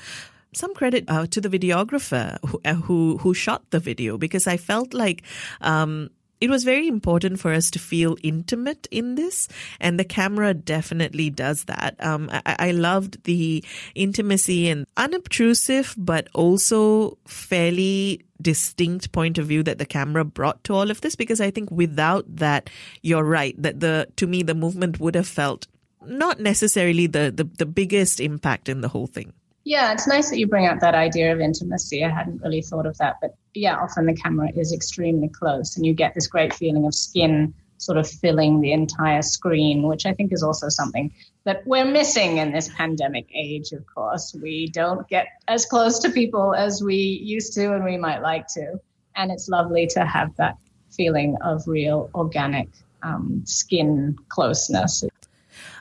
some 0.59 0.75
credit 0.75 1.05
uh, 1.09 1.27
to 1.29 1.41
the 1.41 1.49
videographer 1.49 2.39
who, 2.45 2.61
uh, 2.65 2.75
who, 2.75 3.19
who 3.19 3.33
shot 3.33 3.71
the 3.71 3.79
video 3.79 4.19
because 4.19 4.47
I 4.47 4.57
felt 4.57 4.93
like 4.93 5.23
um, 5.61 6.11
it 6.41 6.51
was 6.51 6.65
very 6.65 6.87
important 6.87 7.41
for 7.41 7.53
us 7.53 7.71
to 7.73 7.79
feel 7.79 8.17
intimate 8.23 8.87
in 8.91 9.17
this, 9.17 9.49
and 9.81 9.99
the 9.99 10.05
camera 10.05 10.55
definitely 10.55 11.31
does 11.31 11.65
that. 11.65 11.97
Um, 11.99 12.29
I, 12.33 12.57
I, 12.59 12.71
loved 12.71 13.25
the 13.25 13.65
intimacy 13.95 14.69
and 14.69 14.87
unobtrusive, 14.97 15.95
but 15.99 16.29
also 16.35 17.19
fairly 17.27 18.25
distinct 18.41 19.11
point 19.11 19.39
of 19.39 19.47
view 19.47 19.65
that 19.65 19.79
the 19.79 19.87
camera 19.87 20.25
brought 20.25 20.63
to 20.65 20.75
all 20.75 20.91
of 20.91 21.01
this. 21.01 21.17
Because 21.17 21.41
I 21.41 21.51
think 21.51 21.71
without 21.71 22.25
that, 22.37 22.71
you're 23.03 23.25
right 23.25 23.61
that 23.61 23.81
the 23.81 24.07
to 24.17 24.27
me 24.27 24.43
the 24.43 24.55
movement 24.55 25.01
would 25.01 25.17
have 25.17 25.29
felt 25.29 25.67
not 26.07 26.39
necessarily 26.39 27.09
the 27.09 27.33
the, 27.35 27.45
the 27.45 27.67
biggest 27.67 28.21
impact 28.21 28.69
in 28.69 28.81
the 28.81 28.89
whole 28.89 29.09
thing. 29.09 29.33
Yeah, 29.65 29.93
it's 29.93 30.07
nice 30.07 30.31
that 30.31 30.39
you 30.39 30.47
bring 30.47 30.67
up 30.67 30.81
that 30.81 30.95
idea 30.95 31.33
of 31.33 31.41
intimacy. 31.41 32.05
I 32.05 32.09
hadn't 32.09 32.41
really 32.43 32.63
thought 32.63 32.87
of 32.87 32.97
that. 32.99 33.17
But 33.21 33.37
yeah, 33.55 33.77
often 33.77 34.07
the 34.07 34.15
camera 34.15 34.51
is 34.57 34.73
extremely 34.73 35.29
close 35.29 35.77
and 35.77 35.85
you 35.85 35.93
get 35.93 36.15
this 36.15 36.27
great 36.27 36.55
feeling 36.55 36.87
of 36.87 36.95
skin 36.95 37.53
sort 37.79 37.97
of 37.97 38.09
filling 38.09 38.61
the 38.61 38.73
entire 38.73 39.23
screen, 39.23 39.83
which 39.83 40.05
I 40.05 40.13
think 40.13 40.33
is 40.33 40.43
also 40.43 40.69
something 40.69 41.13
that 41.45 41.67
we're 41.67 41.85
missing 41.85 42.39
in 42.39 42.53
this 42.53 42.69
pandemic 42.69 43.29
age, 43.35 43.73
of 43.73 43.85
course. 43.87 44.37
We 44.41 44.69
don't 44.69 45.09
get 45.09 45.29
as 45.47 45.65
close 45.65 45.99
to 46.01 46.11
people 46.11 46.55
as 46.55 46.83
we 46.83 46.97
used 46.97 47.55
to 47.55 47.75
and 47.75 47.85
we 47.85 47.97
might 47.97 48.21
like 48.21 48.47
to. 48.49 48.81
And 49.17 49.31
it's 49.31 49.49
lovely 49.49 49.87
to 49.89 50.05
have 50.05 50.35
that 50.37 50.57
feeling 50.91 51.37
of 51.43 51.67
real 51.67 52.11
organic 52.15 52.69
um, 53.03 53.43
skin 53.45 54.17
closeness. 54.29 55.05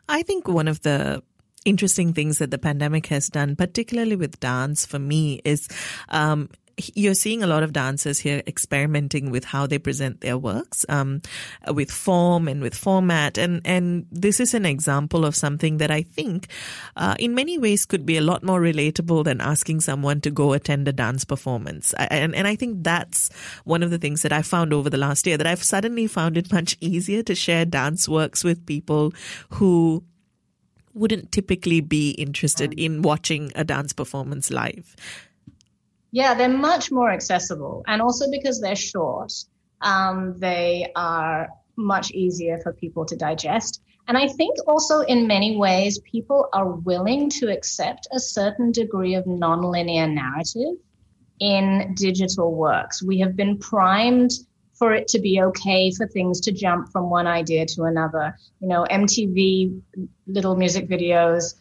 I 0.08 0.24
think 0.24 0.48
one 0.48 0.68
of 0.68 0.82
the 0.82 1.24
interesting 1.68 2.14
things 2.14 2.38
that 2.40 2.50
the 2.50 2.58
pandemic 2.58 3.08
has 3.08 3.28
done, 3.28 3.56
particularly 3.56 4.16
with 4.16 4.40
dance 4.40 4.86
for 4.86 5.00
me, 5.00 5.42
is 5.44 5.68
um, 6.10 6.50
you're 6.94 7.16
seeing 7.16 7.42
a 7.42 7.48
lot 7.48 7.64
of 7.64 7.74
dancers 7.74 8.20
here 8.20 8.44
experimenting 8.46 9.32
with 9.32 9.44
how 9.44 9.66
they 9.66 9.80
present 9.80 10.22
their 10.22 10.38
works, 10.38 10.86
um, 10.90 11.22
with 11.74 11.92
form 11.92 12.48
and 12.48 12.62
with 12.62 12.76
format. 12.76 13.38
And, 13.38 13.62
and 13.66 14.06
this 14.12 14.40
is 14.40 14.54
an 14.54 14.66
example 14.66 15.26
of 15.26 15.36
something 15.36 15.78
that 15.78 15.90
I 15.90 16.04
think, 16.04 16.48
uh, 16.96 17.16
in 17.20 17.34
many 17.34 17.58
ways 17.58 17.86
could 17.86 18.06
be 18.06 18.18
a 18.18 18.22
lot 18.22 18.44
more 18.44 18.62
relatable 18.62 19.24
than 19.24 19.42
asking 19.42 19.82
someone 19.82 20.22
to 20.22 20.32
go 20.32 20.54
attend 20.54 20.88
a 20.88 20.94
dance 20.94 21.26
performance. 21.26 21.94
And, 21.98 22.36
and 22.36 22.48
I 22.48 22.56
think 22.56 22.84
that's 22.84 23.30
one 23.64 23.82
of 23.82 23.90
the 23.90 23.98
things 23.98 24.22
that 24.22 24.32
I 24.32 24.44
found 24.44 24.72
over 24.72 24.90
the 24.90 24.98
last 24.98 25.26
year 25.26 25.38
that 25.38 25.48
I've 25.48 25.64
suddenly 25.64 26.08
found 26.08 26.38
it 26.38 26.54
much 26.54 26.78
easier 26.80 27.24
to 27.24 27.34
share 27.34 27.66
dance 27.66 28.08
works 28.08 28.44
with 28.44 28.66
people 28.66 29.14
who 29.50 30.04
wouldn't 30.98 31.32
typically 31.32 31.82
be 31.82 32.12
interested 32.12 32.74
in 32.74 33.02
watching 33.02 33.52
a 33.56 33.64
dance 33.64 33.94
performance 33.94 34.52
live. 34.52 34.96
Yeah, 36.12 36.34
they're 36.34 36.50
much 36.50 36.92
more 36.92 37.12
accessible. 37.12 37.84
And 37.88 38.02
also 38.02 38.30
because 38.32 38.60
they're 38.62 38.76
short, 38.76 39.34
um, 39.82 40.36
they 40.38 40.92
are 40.96 41.50
much 41.76 42.12
easier 42.12 42.58
for 42.64 42.74
people 42.74 43.06
to 43.06 43.16
digest. 43.16 43.82
And 44.08 44.18
I 44.18 44.28
think 44.28 44.58
also 44.68 45.02
in 45.02 45.28
many 45.28 45.58
ways, 45.58 46.00
people 46.00 46.48
are 46.54 46.72
willing 46.72 47.30
to 47.32 47.52
accept 47.52 48.08
a 48.12 48.20
certain 48.20 48.72
degree 48.72 49.16
of 49.16 49.26
nonlinear 49.26 50.12
narrative 50.12 50.76
in 51.40 51.94
digital 51.96 52.56
works. 52.56 53.04
We 53.04 53.20
have 53.20 53.36
been 53.36 53.58
primed 53.58 54.32
for 54.78 54.94
it 54.94 55.08
to 55.10 55.20
be 55.20 55.42
okay 55.42 55.92
for 55.92 56.08
things 56.08 56.40
to 56.42 56.52
jump 56.52 56.92
from 56.92 57.10
one 57.10 57.28
idea 57.28 57.66
to 57.66 57.84
another. 57.84 58.38
You 58.60 58.68
know, 58.68 58.86
MTV 58.90 59.82
little 60.28 60.56
music 60.56 60.88
videos 60.88 61.56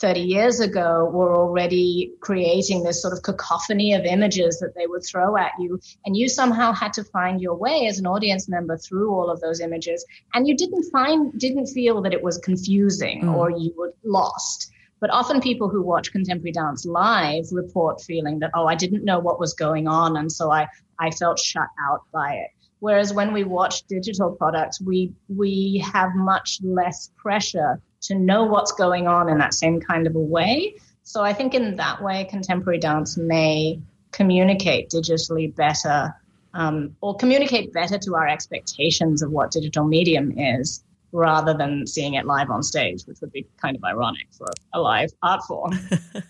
30 0.00 0.20
years 0.20 0.60
ago 0.60 1.10
were 1.12 1.34
already 1.34 2.12
creating 2.20 2.84
this 2.84 3.02
sort 3.02 3.12
of 3.12 3.22
cacophony 3.22 3.94
of 3.94 4.04
images 4.04 4.60
that 4.60 4.74
they 4.76 4.86
would 4.86 5.02
throw 5.04 5.36
at 5.36 5.52
you. 5.58 5.80
And 6.04 6.16
you 6.16 6.28
somehow 6.28 6.72
had 6.72 6.92
to 6.94 7.04
find 7.04 7.40
your 7.40 7.54
way 7.54 7.86
as 7.88 7.98
an 7.98 8.06
audience 8.06 8.48
member 8.48 8.76
through 8.76 9.12
all 9.12 9.30
of 9.30 9.40
those 9.40 9.60
images. 9.60 10.04
And 10.34 10.46
you 10.46 10.56
didn't 10.56 10.84
find, 10.90 11.32
didn't 11.38 11.66
feel 11.66 12.00
that 12.02 12.12
it 12.12 12.22
was 12.22 12.38
confusing 12.38 13.22
mm. 13.22 13.34
or 13.34 13.50
you 13.50 13.74
were 13.76 13.92
lost. 14.04 14.70
But 15.00 15.10
often 15.10 15.40
people 15.40 15.68
who 15.68 15.82
watch 15.82 16.12
contemporary 16.12 16.52
dance 16.52 16.84
live 16.84 17.44
report 17.52 18.00
feeling 18.00 18.40
that, 18.40 18.50
oh, 18.54 18.66
I 18.66 18.74
didn't 18.74 19.04
know 19.04 19.18
what 19.18 19.40
was 19.40 19.54
going 19.54 19.86
on. 19.86 20.16
And 20.16 20.30
so 20.30 20.50
I, 20.50 20.68
I 20.98 21.10
felt 21.10 21.38
shut 21.38 21.68
out 21.88 22.02
by 22.12 22.34
it. 22.34 22.50
Whereas 22.80 23.12
when 23.12 23.32
we 23.32 23.44
watch 23.44 23.82
digital 23.86 24.30
products, 24.30 24.80
we, 24.80 25.12
we 25.28 25.84
have 25.92 26.14
much 26.14 26.60
less 26.62 27.10
pressure 27.16 27.80
to 28.02 28.14
know 28.14 28.44
what's 28.44 28.72
going 28.72 29.06
on 29.06 29.28
in 29.28 29.38
that 29.38 29.54
same 29.54 29.80
kind 29.80 30.06
of 30.06 30.14
a 30.14 30.20
way. 30.20 30.76
So 31.02 31.22
I 31.22 31.32
think 31.32 31.54
in 31.54 31.76
that 31.76 32.02
way, 32.02 32.24
contemporary 32.30 32.78
dance 32.78 33.16
may 33.16 33.80
communicate 34.12 34.90
digitally 34.90 35.54
better 35.54 36.14
um, 36.54 36.96
or 37.00 37.16
communicate 37.16 37.72
better 37.72 37.98
to 37.98 38.14
our 38.14 38.26
expectations 38.26 39.22
of 39.22 39.30
what 39.30 39.50
digital 39.50 39.84
medium 39.84 40.38
is 40.38 40.82
rather 41.12 41.54
than 41.54 41.86
seeing 41.86 42.14
it 42.14 42.26
live 42.26 42.50
on 42.50 42.62
stage, 42.62 43.04
which 43.06 43.20
would 43.20 43.32
be 43.32 43.46
kind 43.60 43.76
of 43.76 43.84
ironic 43.84 44.26
for 44.30 44.46
a 44.74 44.80
live 44.80 45.10
art 45.22 45.42
form. 45.44 45.72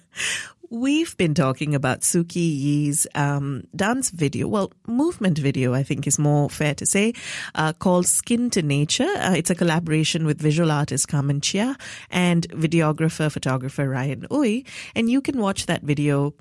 We've 0.71 1.17
been 1.17 1.33
talking 1.33 1.75
about 1.75 2.03
Suki 2.03 2.37
Yi's 2.37 3.07
um, 3.15 3.65
dance 3.75 4.11
video, 4.11 4.49
well, 4.49 4.71
movement 4.87 5.39
video, 5.39 5.73
I 5.73 5.83
think 5.83 6.07
is 6.07 6.19
more 6.19 6.51
fair 6.51 6.75
to 6.75 6.85
say, 6.85 7.15
uh, 7.55 7.73
called 7.73 8.07
Skin 8.07 8.51
to 8.51 8.61
Nature. 8.61 9.09
Uh, 9.17 9.33
it's 9.35 9.49
a 9.49 9.55
collaboration 9.55 10.27
with 10.27 10.43
visual 10.43 10.71
artist 10.71 11.09
Carmen 11.09 11.41
Chia 11.41 11.75
and 12.11 12.47
videographer, 12.51 13.33
photographer 13.33 13.89
Ryan 13.89 14.27
Ooi. 14.31 14.67
And 14.95 15.11
you 15.11 15.23
can 15.23 15.41
watch 15.41 15.65
that 15.67 15.85
video 15.85 16.35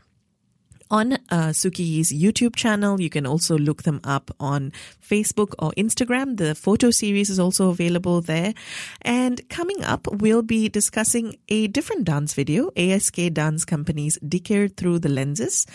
on 0.89 1.13
uh, 1.29 1.53
Yi's 1.63 2.11
YouTube 2.11 2.55
channel. 2.55 2.99
You 3.01 3.09
can 3.09 3.25
also 3.25 3.57
look 3.57 3.83
them 3.83 3.99
up 4.03 4.31
on 4.39 4.71
Facebook 5.01 5.53
or 5.59 5.71
Instagram. 5.71 6.37
The 6.37 6.55
photo 6.55 6.91
series 6.91 7.29
is 7.29 7.39
also 7.39 7.69
available 7.69 8.21
there. 8.21 8.53
And 9.01 9.47
coming 9.49 9.83
up, 9.83 10.07
we'll 10.11 10.41
be 10.41 10.69
discussing 10.69 11.37
a 11.49 11.67
different 11.67 12.05
dance 12.05 12.33
video, 12.33 12.71
ASK 12.75 13.15
Dance 13.33 13.65
Company's 13.65 14.17
Dikir 14.19 14.75
Through 14.75 14.99
the 14.99 15.09
Lenses. 15.09 15.65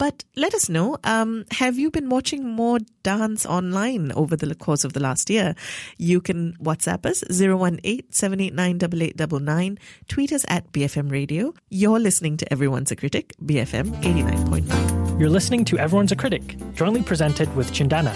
But 0.00 0.24
let 0.34 0.54
us 0.54 0.68
know, 0.70 0.96
um, 1.04 1.44
have 1.50 1.78
you 1.78 1.90
been 1.90 2.08
watching 2.08 2.48
more 2.48 2.78
dance 3.02 3.44
online 3.44 4.12
over 4.12 4.34
the 4.34 4.54
course 4.54 4.82
of 4.82 4.94
the 4.94 5.00
last 5.00 5.28
year? 5.28 5.54
You 5.98 6.22
can 6.22 6.54
WhatsApp 6.54 7.04
us 7.04 7.22
018-789-8899, 7.24 9.78
tweet 10.08 10.32
us 10.32 10.46
at 10.48 10.72
BFM 10.72 11.12
Radio. 11.12 11.52
You're 11.68 11.98
listening 11.98 12.38
to 12.38 12.50
Everyone's 12.50 12.90
a 12.90 12.96
Critic, 12.96 13.34
BFM 13.44 13.94
89.9. 14.00 15.20
You're 15.20 15.28
listening 15.28 15.66
to 15.66 15.76
Everyone's 15.76 16.12
a 16.12 16.16
Critic, 16.16 16.56
jointly 16.72 17.02
presented 17.02 17.54
with 17.54 17.70
Cendana. 17.70 18.14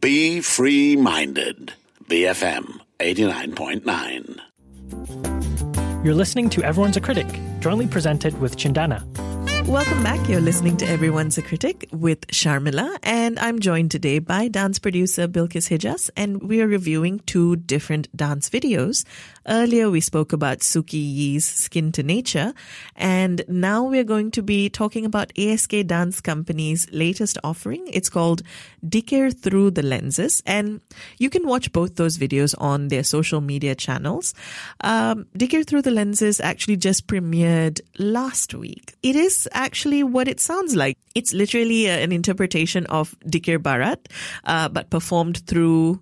Be 0.00 0.40
free-minded, 0.40 1.72
BFM 2.04 2.78
89.9. 3.00 4.38
You're 6.04 6.14
listening 6.14 6.48
to 6.50 6.62
Everyone's 6.62 6.96
a 6.96 7.00
Critic, 7.00 7.26
jointly 7.60 7.86
presented 7.86 8.38
with 8.40 8.56
Cendana. 8.56 9.04
Welcome 9.68 10.02
back. 10.02 10.26
You're 10.26 10.40
listening 10.40 10.78
to 10.78 10.86
Everyone's 10.86 11.36
a 11.36 11.42
Critic 11.42 11.88
with 11.92 12.26
Sharmila, 12.28 12.98
and 13.02 13.38
I'm 13.38 13.58
joined 13.60 13.90
today 13.90 14.18
by 14.18 14.48
dance 14.48 14.78
producer 14.78 15.28
Bilkis 15.28 15.68
Hijaz, 15.68 16.08
and 16.16 16.42
we 16.42 16.62
are 16.62 16.66
reviewing 16.66 17.18
two 17.26 17.56
different 17.56 18.08
dance 18.16 18.48
videos. 18.48 19.04
Earlier, 19.46 19.90
we 19.90 20.00
spoke 20.00 20.32
about 20.32 20.60
Suki 20.60 20.94
Yi's 20.94 21.44
Skin 21.44 21.92
to 21.92 22.02
Nature, 22.02 22.54
and 22.96 23.44
now 23.46 23.84
we're 23.84 24.04
going 24.04 24.30
to 24.32 24.42
be 24.42 24.70
talking 24.70 25.04
about 25.04 25.38
ASK 25.38 25.72
Dance 25.86 26.22
Company's 26.22 26.90
latest 26.90 27.36
offering. 27.44 27.86
It's 27.88 28.08
called 28.08 28.42
Dikir 28.86 29.38
Through 29.38 29.72
the 29.72 29.82
Lenses, 29.82 30.42
and 30.46 30.80
you 31.18 31.28
can 31.28 31.46
watch 31.46 31.72
both 31.72 31.96
those 31.96 32.16
videos 32.16 32.54
on 32.56 32.88
their 32.88 33.04
social 33.04 33.42
media 33.42 33.74
channels. 33.74 34.32
Um, 34.80 35.26
Through 35.38 35.82
the 35.82 35.90
Lenses 35.90 36.40
actually 36.40 36.76
just 36.78 37.06
premiered 37.06 37.47
last 37.98 38.54
week. 38.54 38.94
It 39.02 39.16
is 39.16 39.48
actually 39.52 40.02
what 40.02 40.28
it 40.28 40.40
sounds 40.40 40.74
like. 40.74 40.96
It's 41.14 41.32
literally 41.32 41.86
a, 41.86 42.02
an 42.02 42.12
interpretation 42.12 42.86
of 42.86 43.18
Dikir 43.20 43.62
Barat, 43.62 44.08
uh, 44.44 44.68
but 44.68 44.90
performed 44.90 45.46
through 45.46 46.00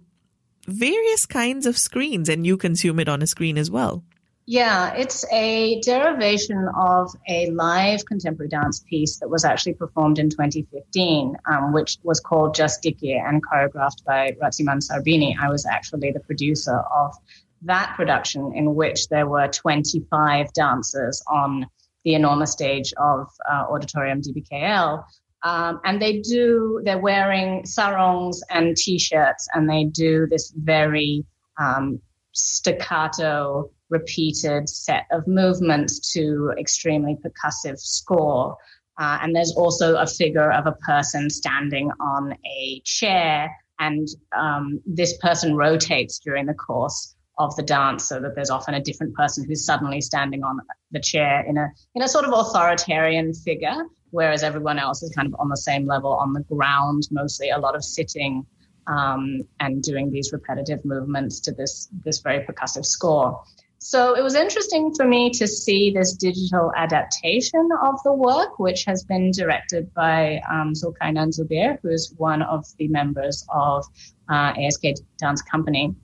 various 0.66 1.26
kinds 1.26 1.66
of 1.66 1.78
screens, 1.78 2.28
and 2.28 2.46
you 2.46 2.56
consume 2.56 3.00
it 3.00 3.08
on 3.08 3.22
a 3.22 3.26
screen 3.26 3.58
as 3.58 3.70
well. 3.70 4.02
Yeah, 4.48 4.94
it's 4.94 5.24
a 5.32 5.80
derivation 5.80 6.68
of 6.78 7.10
a 7.28 7.50
live 7.50 8.04
contemporary 8.06 8.48
dance 8.48 8.78
piece 8.88 9.18
that 9.18 9.28
was 9.28 9.44
actually 9.44 9.74
performed 9.74 10.20
in 10.20 10.30
2015, 10.30 11.36
um, 11.50 11.72
which 11.72 11.98
was 12.04 12.20
called 12.20 12.54
Just 12.54 12.80
Dikir 12.80 13.28
and 13.28 13.42
choreographed 13.44 14.04
by 14.04 14.36
Ratsiman 14.40 14.80
Sarbini. 14.88 15.34
I 15.36 15.48
was 15.48 15.66
actually 15.66 16.12
the 16.12 16.20
producer 16.20 16.78
of 16.78 17.16
that 17.62 17.94
production, 17.96 18.52
in 18.54 18.74
which 18.74 19.08
there 19.08 19.26
were 19.26 19.48
25 19.48 20.52
dancers 20.52 21.22
on 21.28 21.66
the 22.04 22.14
enormous 22.14 22.52
stage 22.52 22.92
of 22.98 23.28
uh, 23.50 23.64
Auditorium 23.68 24.22
DBKL. 24.22 25.04
Um, 25.42 25.80
and 25.84 26.00
they 26.00 26.20
do, 26.20 26.80
they're 26.84 26.98
wearing 26.98 27.66
sarongs 27.66 28.42
and 28.50 28.76
t 28.76 28.98
shirts, 28.98 29.48
and 29.54 29.68
they 29.68 29.84
do 29.84 30.26
this 30.30 30.52
very 30.56 31.24
um, 31.58 32.00
staccato, 32.32 33.70
repeated 33.88 34.68
set 34.68 35.06
of 35.10 35.26
movements 35.26 36.12
to 36.12 36.52
extremely 36.58 37.16
percussive 37.16 37.78
score. 37.78 38.56
Uh, 38.98 39.18
and 39.22 39.34
there's 39.34 39.52
also 39.56 39.96
a 39.96 40.06
figure 40.06 40.50
of 40.52 40.66
a 40.66 40.72
person 40.72 41.28
standing 41.28 41.90
on 42.00 42.34
a 42.46 42.80
chair, 42.84 43.54
and 43.78 44.08
um, 44.36 44.80
this 44.86 45.16
person 45.18 45.54
rotates 45.54 46.18
during 46.18 46.46
the 46.46 46.54
course 46.54 47.15
of 47.38 47.54
the 47.56 47.62
dance 47.62 48.04
so 48.04 48.20
that 48.20 48.34
there's 48.34 48.50
often 48.50 48.74
a 48.74 48.80
different 48.80 49.14
person 49.14 49.44
who's 49.44 49.64
suddenly 49.64 50.00
standing 50.00 50.42
on 50.42 50.58
the 50.90 51.00
chair 51.00 51.44
in 51.46 51.56
a 51.58 51.68
in 51.94 52.02
a 52.02 52.08
sort 52.08 52.24
of 52.24 52.32
authoritarian 52.32 53.34
figure 53.34 53.84
whereas 54.10 54.42
everyone 54.42 54.78
else 54.78 55.02
is 55.02 55.10
kind 55.14 55.28
of 55.28 55.38
on 55.38 55.48
the 55.48 55.56
same 55.56 55.86
level 55.86 56.12
on 56.12 56.32
the 56.32 56.40
ground 56.42 57.02
mostly 57.10 57.50
a 57.50 57.58
lot 57.58 57.74
of 57.76 57.84
sitting 57.84 58.46
um, 58.86 59.40
and 59.60 59.82
doing 59.82 60.10
these 60.10 60.32
repetitive 60.32 60.84
movements 60.84 61.40
to 61.40 61.52
this 61.52 61.88
this 62.04 62.20
very 62.20 62.44
percussive 62.44 62.84
score. 62.84 63.42
So 63.78 64.16
it 64.16 64.22
was 64.22 64.34
interesting 64.34 64.94
for 64.94 65.06
me 65.06 65.30
to 65.30 65.46
see 65.46 65.92
this 65.92 66.14
digital 66.14 66.72
adaptation 66.76 67.68
of 67.84 68.02
the 68.04 68.12
work, 68.12 68.58
which 68.58 68.84
has 68.84 69.04
been 69.04 69.30
directed 69.30 69.92
by 69.94 70.40
um, 70.50 70.72
Zulkarnain 70.72 71.28
Zubir, 71.28 71.78
who 71.82 71.90
is 71.90 72.12
one 72.16 72.42
of 72.42 72.64
the 72.78 72.88
members 72.88 73.46
of 73.52 73.84
uh, 74.30 74.54
ASK 74.58 74.82
Dance 75.18 75.42
Company 75.42 75.94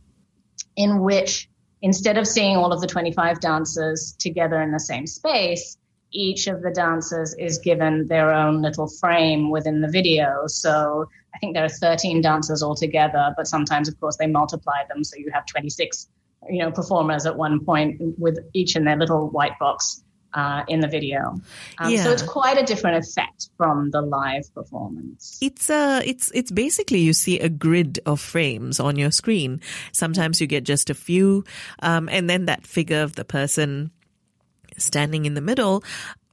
in 0.76 1.00
which 1.00 1.48
instead 1.82 2.16
of 2.16 2.26
seeing 2.26 2.56
all 2.56 2.72
of 2.72 2.80
the 2.80 2.86
25 2.86 3.40
dancers 3.40 4.14
together 4.18 4.60
in 4.62 4.72
the 4.72 4.80
same 4.80 5.06
space, 5.06 5.76
each 6.12 6.46
of 6.46 6.62
the 6.62 6.70
dancers 6.70 7.34
is 7.34 7.58
given 7.58 8.06
their 8.06 8.32
own 8.32 8.62
little 8.62 8.86
frame 8.86 9.50
within 9.50 9.80
the 9.80 9.88
video. 9.88 10.46
So 10.46 11.06
I 11.34 11.38
think 11.38 11.54
there 11.54 11.64
are 11.64 11.68
13 11.68 12.20
dancers 12.20 12.62
altogether, 12.62 13.34
but 13.36 13.46
sometimes, 13.46 13.88
of 13.88 13.98
course, 13.98 14.16
they 14.16 14.26
multiply 14.26 14.84
them. 14.88 15.02
So 15.04 15.16
you 15.16 15.30
have 15.32 15.46
26, 15.46 16.08
you 16.50 16.58
know, 16.58 16.70
performers 16.70 17.26
at 17.26 17.36
one 17.36 17.64
point 17.64 18.00
with 18.18 18.38
each 18.52 18.76
in 18.76 18.84
their 18.84 18.96
little 18.96 19.30
white 19.30 19.58
box 19.58 20.04
uh, 20.34 20.62
in 20.68 20.80
the 20.80 20.88
video. 20.88 21.40
Um, 21.78 21.92
yeah. 21.92 22.04
So 22.04 22.10
it's 22.10 22.22
quite 22.22 22.58
a 22.58 22.64
different 22.64 23.04
effect 23.04 23.50
from 23.56 23.90
the 23.90 24.00
live 24.00 24.52
performance. 24.54 25.38
It's 25.40 25.70
uh, 25.70 26.00
it's 26.04 26.30
it's 26.34 26.50
basically 26.50 27.00
you 27.00 27.12
see 27.12 27.38
a 27.40 27.48
grid 27.48 28.00
of 28.06 28.20
frames 28.20 28.80
on 28.80 28.96
your 28.96 29.10
screen. 29.10 29.60
Sometimes 29.92 30.40
you 30.40 30.46
get 30.46 30.64
just 30.64 30.90
a 30.90 30.94
few, 30.94 31.44
um, 31.80 32.08
and 32.08 32.28
then 32.28 32.46
that 32.46 32.66
figure 32.66 33.02
of 33.02 33.14
the 33.16 33.24
person 33.24 33.90
standing 34.78 35.26
in 35.26 35.34
the 35.34 35.40
middle 35.40 35.84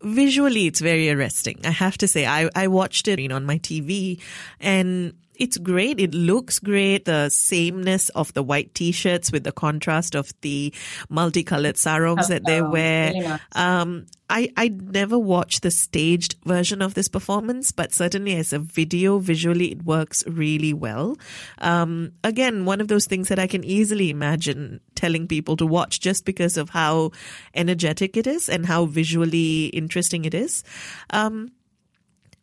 visually 0.02 0.66
it's 0.66 0.80
very 0.80 1.10
arresting 1.10 1.60
i 1.66 1.70
have 1.70 1.98
to 1.98 2.08
say 2.08 2.26
i 2.26 2.50
i 2.56 2.68
watched 2.68 3.06
it 3.10 3.32
on 3.34 3.46
my 3.46 3.58
tv 3.60 4.18
and 4.62 5.14
it's 5.40 5.58
great. 5.58 6.00
It 6.00 6.14
looks 6.14 6.60
great. 6.60 7.06
The 7.06 7.30
sameness 7.30 8.10
of 8.10 8.34
the 8.34 8.44
white 8.44 8.76
t-shirts 8.76 9.32
with 9.32 9.44
the 9.46 9.52
contrast 9.52 10.16
of 10.16 10.34
the 10.42 10.74
multicolored 11.10 11.78
sarongs 11.78 12.28
that 12.28 12.46
they 12.46 12.62
oh, 12.62 12.70
wear. 12.70 13.14
Really 13.14 13.28
nice. 13.28 13.40
um, 13.54 14.06
I, 14.30 14.52
I 14.56 14.68
never 14.68 15.18
watched 15.18 15.64
the 15.64 15.72
staged 15.72 16.36
version 16.46 16.84
of 16.84 16.94
this 16.94 17.08
performance, 17.08 17.72
but 17.72 17.94
certainly 17.94 18.36
as 18.36 18.54
a 18.54 18.60
video, 18.60 19.18
visually, 19.18 19.72
it 19.72 19.84
works 19.86 20.24
really 20.28 20.74
well. 20.74 21.18
Um, 21.58 22.12
again, 22.24 22.66
one 22.66 22.80
of 22.80 22.90
those 22.90 23.08
things 23.08 23.30
that 23.30 23.40
I 23.40 23.48
can 23.48 23.64
easily 23.64 24.12
imagine 24.12 24.82
telling 24.94 25.28
people 25.28 25.58
to 25.58 25.66
watch 25.66 26.00
just 26.00 26.26
because 26.26 26.58
of 26.58 26.70
how 26.70 27.12
energetic 27.56 28.18
it 28.18 28.28
is 28.28 28.50
and 28.50 28.66
how 28.68 28.86
visually 28.86 29.68
interesting 29.68 30.26
it 30.26 30.36
is. 30.36 30.64
Um, 31.10 31.52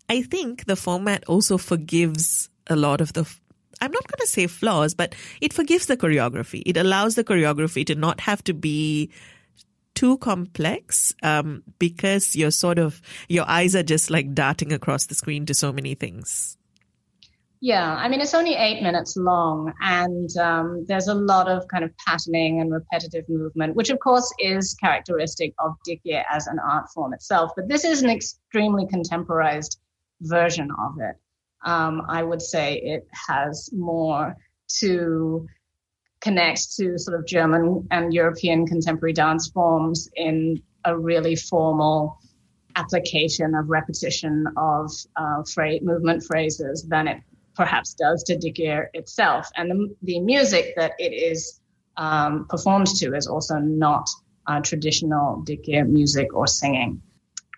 I 0.09 0.23
think 0.23 0.65
the 0.65 0.76
format 0.76 1.25
also 1.26 1.59
forgives 1.59 2.49
a 2.69 2.77
lot 2.77 3.01
of 3.01 3.13
the 3.13 3.29
I'm 3.81 3.93
not 3.93 4.07
going 4.07 4.21
to 4.21 4.27
say 4.27 4.47
flaws, 4.47 4.95
but 4.95 5.15
it 5.41 5.53
forgives 5.53 5.87
the 5.87 5.99
choreography. 5.99 6.63
It 6.65 6.79
allows 6.79 7.15
the 7.15 7.25
choreography 7.25 7.85
to 7.87 7.95
not 7.95 8.21
have 8.21 8.43
to 8.45 8.55
be 8.55 9.11
too 9.95 10.19
complex 10.19 11.15
um, 11.23 11.63
because 11.79 12.37
you're 12.37 12.51
sort 12.51 12.79
of 12.79 13.01
your 13.29 13.49
eyes 13.49 13.75
are 13.75 13.83
just 13.83 14.11
like 14.11 14.35
darting 14.35 14.73
across 14.73 15.07
the 15.07 15.15
screen 15.15 15.47
to 15.47 15.55
so 15.55 15.73
many 15.73 15.95
things. 15.95 16.57
Yeah, 17.61 17.95
I 17.95 18.09
mean, 18.09 18.21
it's 18.21 18.35
only 18.35 18.55
eight 18.55 18.83
minutes 18.83 19.17
long, 19.17 19.73
and 19.81 20.29
um, 20.37 20.85
there's 20.87 21.09
a 21.09 21.15
lot 21.15 21.49
of 21.49 21.67
kind 21.69 21.85
of 21.85 21.91
patterning 22.07 22.61
and 22.61 22.71
repetitive 22.71 23.25
movement, 23.29 23.75
which 23.75 23.89
of 23.89 23.99
course 23.99 24.31
is 24.39 24.75
characteristic 24.75 25.55
of 25.59 25.73
Dikir 25.89 26.23
as 26.31 26.47
an 26.47 26.59
art 26.59 26.91
form 26.95 27.15
itself. 27.15 27.53
But 27.57 27.69
this 27.69 27.85
is 27.85 28.03
an 28.03 28.11
extremely 28.11 28.87
contemporized 28.87 29.79
version 30.21 30.69
of 30.79 31.01
it. 31.01 31.17
Um, 31.67 32.03
I 32.09 32.23
would 32.23 32.41
say 32.41 32.77
it 32.77 33.07
has 33.29 33.71
more 33.73 34.37
to 34.81 35.47
connect 36.21 36.75
to 36.77 36.99
sort 36.99 37.19
of 37.19 37.27
German 37.27 37.87
and 37.91 38.15
European 38.15 38.67
contemporary 38.67 39.13
dance 39.13 39.49
forms 39.49 40.09
in 40.17 40.63
a 40.85 40.97
really 40.97 41.37
formal 41.37 42.19
application 42.77 43.55
of 43.55 43.69
repetition 43.69 44.47
of 44.57 44.91
uh, 45.17 45.43
movement 45.83 46.23
phrases 46.23 46.87
than 46.89 47.09
it 47.09 47.19
perhaps 47.55 47.95
does 47.95 48.23
to 48.25 48.37
Dikir 48.37 48.87
itself. 48.95 49.51
And 49.57 49.71
the, 49.71 49.95
the 50.03 50.21
music 50.21 50.75
that 50.77 50.93
it 50.99 51.13
is 51.13 51.61
um, 51.97 52.47
performed 52.49 52.89
to 52.97 53.15
is 53.15 53.27
also 53.27 53.57
not 53.57 54.09
uh, 54.47 54.61
traditional 54.61 55.43
Dikir 55.45 55.89
music 55.89 56.35
or 56.35 56.47
singing. 56.47 57.03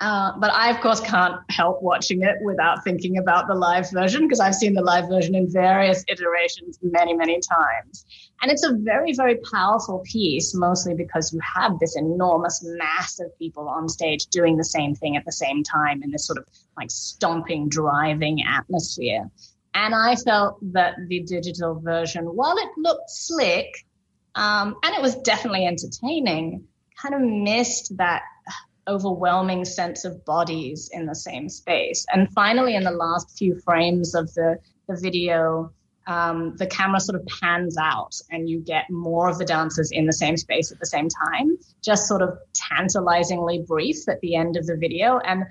Uh, 0.00 0.32
but 0.38 0.52
I, 0.52 0.70
of 0.70 0.80
course, 0.80 1.00
can't 1.00 1.40
help 1.50 1.82
watching 1.82 2.22
it 2.22 2.36
without 2.44 2.84
thinking 2.84 3.18
about 3.18 3.48
the 3.48 3.54
live 3.54 3.90
version 3.90 4.22
because 4.22 4.38
I've 4.38 4.54
seen 4.54 4.74
the 4.74 4.82
live 4.82 5.08
version 5.08 5.34
in 5.34 5.50
various 5.50 6.04
iterations 6.08 6.78
many, 6.82 7.14
many 7.14 7.40
times. 7.40 8.06
And 8.40 8.50
it's 8.52 8.64
a 8.64 8.74
very, 8.74 9.12
very 9.12 9.38
powerful 9.52 10.04
piece, 10.04 10.54
mostly 10.54 10.94
because 10.94 11.32
you 11.32 11.40
have 11.56 11.80
this 11.80 11.96
enormous 11.96 12.64
mass 12.64 13.18
of 13.18 13.36
people 13.38 13.68
on 13.68 13.88
stage 13.88 14.26
doing 14.26 14.56
the 14.56 14.64
same 14.64 14.94
thing 14.94 15.16
at 15.16 15.24
the 15.24 15.32
same 15.32 15.64
time 15.64 16.04
in 16.04 16.12
this 16.12 16.26
sort 16.26 16.38
of 16.38 16.44
like 16.76 16.92
stomping, 16.92 17.68
driving 17.68 18.44
atmosphere. 18.48 19.28
And 19.74 19.94
I 19.94 20.14
felt 20.14 20.58
that 20.72 20.94
the 21.08 21.24
digital 21.24 21.80
version, 21.80 22.24
while 22.24 22.56
it 22.56 22.68
looked 22.76 23.10
slick 23.10 23.84
um, 24.36 24.76
and 24.84 24.94
it 24.94 25.02
was 25.02 25.16
definitely 25.16 25.66
entertaining, 25.66 26.68
kind 27.00 27.14
of 27.14 27.20
missed 27.20 27.96
that 27.96 28.22
overwhelming 28.88 29.64
sense 29.64 30.04
of 30.04 30.24
bodies 30.24 30.90
in 30.92 31.06
the 31.06 31.14
same 31.14 31.48
space. 31.48 32.06
And 32.12 32.32
finally, 32.32 32.74
in 32.74 32.84
the 32.84 32.90
last 32.90 33.36
few 33.36 33.60
frames 33.60 34.14
of 34.14 34.32
the, 34.34 34.58
the 34.88 34.96
video, 34.96 35.72
um, 36.06 36.56
the 36.56 36.66
camera 36.66 37.00
sort 37.00 37.20
of 37.20 37.26
pans 37.26 37.76
out 37.76 38.14
and 38.30 38.48
you 38.48 38.60
get 38.60 38.88
more 38.90 39.28
of 39.28 39.38
the 39.38 39.44
dancers 39.44 39.90
in 39.92 40.06
the 40.06 40.12
same 40.12 40.36
space 40.36 40.72
at 40.72 40.80
the 40.80 40.86
same 40.86 41.08
time, 41.08 41.58
just 41.84 42.08
sort 42.08 42.22
of 42.22 42.38
tantalizingly 42.54 43.62
brief 43.68 44.08
at 44.08 44.18
the 44.20 44.34
end 44.34 44.56
of 44.56 44.66
the 44.66 44.76
video. 44.76 45.18
And 45.18 45.44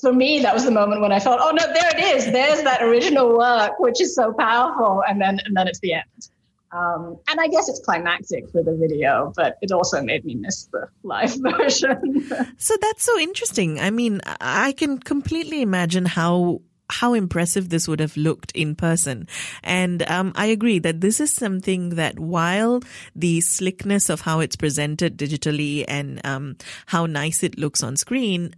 for 0.00 0.12
me, 0.12 0.40
that 0.40 0.54
was 0.54 0.64
the 0.64 0.70
moment 0.70 1.00
when 1.00 1.12
I 1.12 1.18
thought, 1.18 1.40
oh 1.40 1.50
no, 1.50 1.66
there 1.66 1.90
it 1.96 2.16
is. 2.16 2.26
There's 2.26 2.62
that 2.62 2.82
original 2.82 3.36
work, 3.36 3.72
which 3.80 4.00
is 4.00 4.14
so 4.14 4.32
powerful. 4.38 5.02
And 5.08 5.20
then, 5.20 5.40
and 5.44 5.56
then 5.56 5.66
it's 5.66 5.80
the 5.80 5.94
end. 5.94 6.28
Um, 6.74 7.18
and 7.28 7.40
I 7.40 7.46
guess 7.46 7.68
it's 7.68 7.80
climactic 7.80 8.50
for 8.50 8.62
the 8.62 8.74
video, 8.74 9.32
but 9.36 9.58
it 9.62 9.70
also 9.70 10.02
made 10.02 10.24
me 10.24 10.34
miss 10.34 10.64
the 10.72 10.88
live 11.04 11.36
version. 11.58 12.26
so 12.58 12.74
that's 12.80 13.04
so 13.04 13.18
interesting. 13.18 13.78
I 13.78 13.90
mean, 13.90 14.20
I 14.40 14.72
can 14.72 14.98
completely 14.98 15.62
imagine 15.62 16.04
how 16.04 16.62
how 16.90 17.14
impressive 17.14 17.70
this 17.70 17.88
would 17.88 18.00
have 18.00 18.16
looked 18.16 18.52
in 18.52 18.74
person. 18.74 19.26
And 19.62 20.02
um, 20.08 20.32
I 20.36 20.46
agree 20.46 20.78
that 20.80 21.00
this 21.00 21.18
is 21.18 21.32
something 21.32 21.90
that 21.90 22.18
while 22.18 22.82
the 23.16 23.40
slickness 23.40 24.10
of 24.10 24.20
how 24.20 24.40
it's 24.40 24.56
presented 24.56 25.16
digitally 25.16 25.84
and 25.88 26.20
um, 26.24 26.56
how 26.86 27.06
nice 27.06 27.42
it 27.42 27.58
looks 27.58 27.82
on 27.82 27.96
screen 27.96 28.54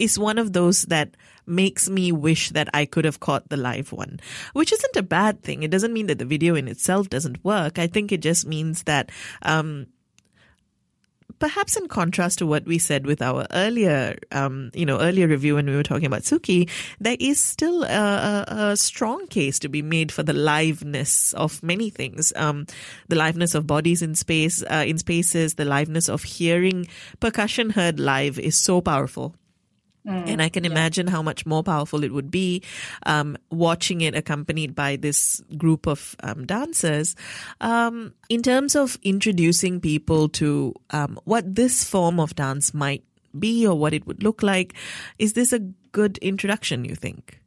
is 0.00 0.18
one 0.18 0.38
of 0.38 0.52
those 0.52 0.82
that 0.84 1.16
makes 1.46 1.88
me 1.88 2.12
wish 2.12 2.50
that 2.50 2.68
I 2.74 2.84
could 2.84 3.04
have 3.04 3.20
caught 3.20 3.48
the 3.48 3.56
live 3.56 3.92
one, 3.92 4.20
which 4.52 4.72
isn't 4.72 4.96
a 4.96 5.02
bad 5.02 5.42
thing. 5.42 5.62
It 5.62 5.70
doesn't 5.70 5.92
mean 5.92 6.06
that 6.08 6.18
the 6.18 6.24
video 6.24 6.54
in 6.54 6.68
itself 6.68 7.08
doesn't 7.08 7.44
work. 7.44 7.78
I 7.78 7.86
think 7.86 8.12
it 8.12 8.20
just 8.20 8.46
means 8.46 8.82
that, 8.84 9.10
um, 9.42 9.86
perhaps 11.38 11.76
in 11.76 11.86
contrast 11.86 12.38
to 12.38 12.46
what 12.46 12.64
we 12.64 12.78
said 12.78 13.06
with 13.06 13.20
our 13.20 13.46
earlier, 13.50 14.16
um, 14.32 14.70
you 14.74 14.86
know, 14.86 14.98
earlier 14.98 15.28
review 15.28 15.56
when 15.56 15.66
we 15.66 15.76
were 15.76 15.82
talking 15.82 16.06
about 16.06 16.22
Suki, 16.22 16.70
there 16.98 17.16
is 17.20 17.38
still 17.38 17.84
a, 17.84 17.88
a, 17.88 18.70
a 18.70 18.76
strong 18.76 19.26
case 19.26 19.58
to 19.58 19.68
be 19.68 19.82
made 19.82 20.10
for 20.10 20.22
the 20.22 20.32
liveness 20.32 21.34
of 21.34 21.62
many 21.62 21.90
things. 21.90 22.32
Um, 22.36 22.66
the 23.08 23.16
liveness 23.16 23.54
of 23.54 23.66
bodies 23.66 24.00
in 24.00 24.14
space, 24.14 24.62
uh, 24.62 24.84
in 24.86 24.98
spaces, 24.98 25.54
the 25.54 25.64
liveness 25.64 26.08
of 26.08 26.22
hearing 26.22 26.88
percussion 27.20 27.70
heard 27.70 28.00
live 28.00 28.38
is 28.38 28.56
so 28.56 28.80
powerful. 28.80 29.34
Mm, 30.06 30.28
and 30.28 30.42
I 30.42 30.48
can 30.48 30.64
yeah. 30.64 30.70
imagine 30.70 31.06
how 31.06 31.22
much 31.22 31.44
more 31.46 31.62
powerful 31.62 32.04
it 32.04 32.12
would 32.12 32.30
be 32.30 32.62
um, 33.04 33.36
watching 33.50 34.00
it 34.02 34.14
accompanied 34.14 34.74
by 34.74 34.96
this 34.96 35.42
group 35.56 35.86
of 35.86 36.14
um, 36.22 36.46
dancers. 36.46 37.16
Um, 37.60 38.14
in 38.28 38.42
terms 38.42 38.76
of 38.76 38.98
introducing 39.02 39.80
people 39.80 40.28
to 40.30 40.74
um, 40.90 41.18
what 41.24 41.54
this 41.54 41.82
form 41.84 42.20
of 42.20 42.34
dance 42.36 42.72
might 42.72 43.02
be 43.38 43.66
or 43.66 43.78
what 43.78 43.92
it 43.92 44.06
would 44.06 44.22
look 44.22 44.42
like, 44.42 44.74
is 45.18 45.32
this 45.32 45.52
a 45.52 45.58
good 45.92 46.18
introduction, 46.18 46.84
you 46.84 46.94
think? 46.94 47.40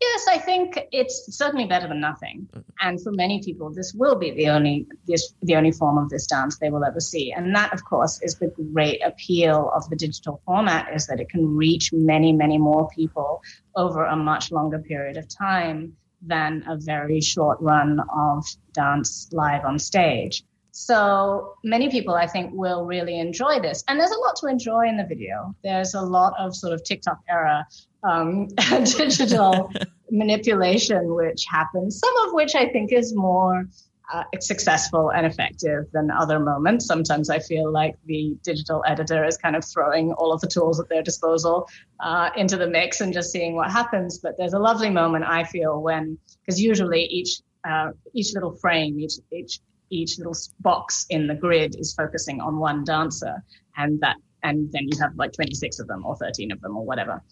Yes, 0.00 0.26
I 0.28 0.38
think 0.38 0.78
it's 0.92 1.36
certainly 1.36 1.66
better 1.66 1.88
than 1.88 2.00
nothing. 2.00 2.48
Mm-hmm. 2.52 2.60
And 2.80 3.02
for 3.02 3.10
many 3.10 3.42
people, 3.42 3.72
this 3.72 3.92
will 3.92 4.14
be 4.14 4.30
the 4.30 4.48
only 4.48 4.86
this 5.06 5.34
the 5.42 5.56
only 5.56 5.72
form 5.72 5.98
of 5.98 6.08
this 6.08 6.26
dance 6.26 6.58
they 6.58 6.70
will 6.70 6.84
ever 6.84 7.00
see. 7.00 7.32
And 7.32 7.54
that, 7.56 7.72
of 7.72 7.84
course, 7.84 8.20
is 8.22 8.36
the 8.36 8.52
great 8.72 9.04
appeal 9.04 9.72
of 9.74 9.88
the 9.90 9.96
digital 9.96 10.40
format 10.46 10.94
is 10.94 11.06
that 11.08 11.20
it 11.20 11.28
can 11.28 11.56
reach 11.56 11.90
many, 11.92 12.32
many 12.32 12.58
more 12.58 12.88
people 12.94 13.42
over 13.74 14.04
a 14.04 14.16
much 14.16 14.52
longer 14.52 14.78
period 14.78 15.16
of 15.16 15.26
time 15.28 15.96
than 16.22 16.64
a 16.68 16.76
very 16.76 17.20
short 17.20 17.58
run 17.60 18.00
of 18.12 18.44
dance 18.72 19.28
live 19.32 19.64
on 19.64 19.78
stage. 19.78 20.44
So 20.80 21.56
many 21.64 21.90
people, 21.90 22.14
I 22.14 22.28
think, 22.28 22.52
will 22.54 22.84
really 22.86 23.18
enjoy 23.18 23.58
this. 23.58 23.82
And 23.88 23.98
there's 23.98 24.12
a 24.12 24.18
lot 24.18 24.36
to 24.36 24.46
enjoy 24.46 24.86
in 24.86 24.96
the 24.96 25.04
video. 25.04 25.52
There's 25.64 25.94
a 25.94 26.00
lot 26.00 26.34
of 26.38 26.54
sort 26.54 26.72
of 26.72 26.84
TikTok 26.84 27.18
era 27.28 27.66
um, 28.04 28.46
digital 28.68 29.72
manipulation 30.12 31.16
which 31.16 31.46
happens, 31.50 31.98
some 31.98 32.26
of 32.28 32.32
which 32.32 32.54
I 32.54 32.68
think 32.68 32.92
is 32.92 33.12
more 33.12 33.66
uh, 34.14 34.22
successful 34.38 35.10
and 35.10 35.26
effective 35.26 35.86
than 35.92 36.12
other 36.12 36.38
moments. 36.38 36.86
Sometimes 36.86 37.28
I 37.28 37.40
feel 37.40 37.72
like 37.72 37.96
the 38.06 38.36
digital 38.44 38.84
editor 38.86 39.24
is 39.24 39.36
kind 39.36 39.56
of 39.56 39.64
throwing 39.64 40.12
all 40.12 40.32
of 40.32 40.40
the 40.40 40.46
tools 40.46 40.78
at 40.78 40.88
their 40.88 41.02
disposal 41.02 41.68
uh, 41.98 42.30
into 42.36 42.56
the 42.56 42.68
mix 42.68 43.00
and 43.00 43.12
just 43.12 43.32
seeing 43.32 43.56
what 43.56 43.72
happens. 43.72 44.20
But 44.20 44.36
there's 44.38 44.54
a 44.54 44.60
lovely 44.60 44.90
moment 44.90 45.24
I 45.24 45.42
feel 45.42 45.82
when, 45.82 46.18
because 46.40 46.62
usually 46.62 47.02
each 47.02 47.42
uh, 47.68 47.90
each 48.14 48.32
little 48.32 48.54
frame, 48.54 49.00
each 49.00 49.14
each 49.32 49.58
each 49.90 50.18
little 50.18 50.36
box 50.60 51.06
in 51.10 51.26
the 51.26 51.34
grid 51.34 51.76
is 51.78 51.94
focusing 51.94 52.40
on 52.40 52.58
one 52.58 52.84
dancer, 52.84 53.42
and 53.76 54.00
that 54.00 54.16
and 54.42 54.70
then 54.72 54.86
you 54.86 54.98
have 55.00 55.16
like 55.16 55.32
26 55.32 55.80
of 55.80 55.88
them 55.88 56.06
or 56.06 56.16
13 56.16 56.52
of 56.52 56.60
them 56.60 56.76
or 56.76 56.84
whatever. 56.84 57.22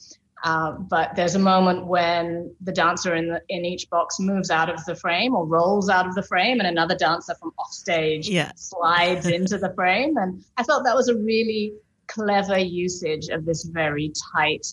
Uh, 0.45 0.73
but 0.73 1.15
there's 1.17 1.35
a 1.35 1.41
moment 1.41 1.87
when 1.87 2.55
the 2.61 2.73
dancer 2.73 3.15
in 3.15 3.29
the, 3.29 3.41
in 3.49 3.65
each 3.65 3.89
box 3.91 4.21
moves 4.21 4.51
out 4.51 4.69
of 4.69 4.85
the 4.85 4.95
frame 4.95 5.35
or 5.35 5.47
rolls 5.47 5.89
out 5.89 6.07
of 6.07 6.15
the 6.15 6.23
frame, 6.23 6.61
and 6.61 6.69
another 6.69 6.95
dancer 6.95 7.35
from 7.41 7.53
offstage 7.59 8.29
yeah. 8.29 8.53
slides 8.55 9.27
into 9.27 9.59
the 9.59 9.73
frame. 9.75 10.17
And 10.17 10.45
I 10.57 10.63
felt 10.63 10.85
that 10.85 10.95
was 10.95 11.09
a 11.09 11.17
really 11.17 11.73
clever 12.07 12.59
usage 12.59 13.29
of 13.29 13.45
this 13.45 13.65
very 13.65 14.13
tight, 14.33 14.67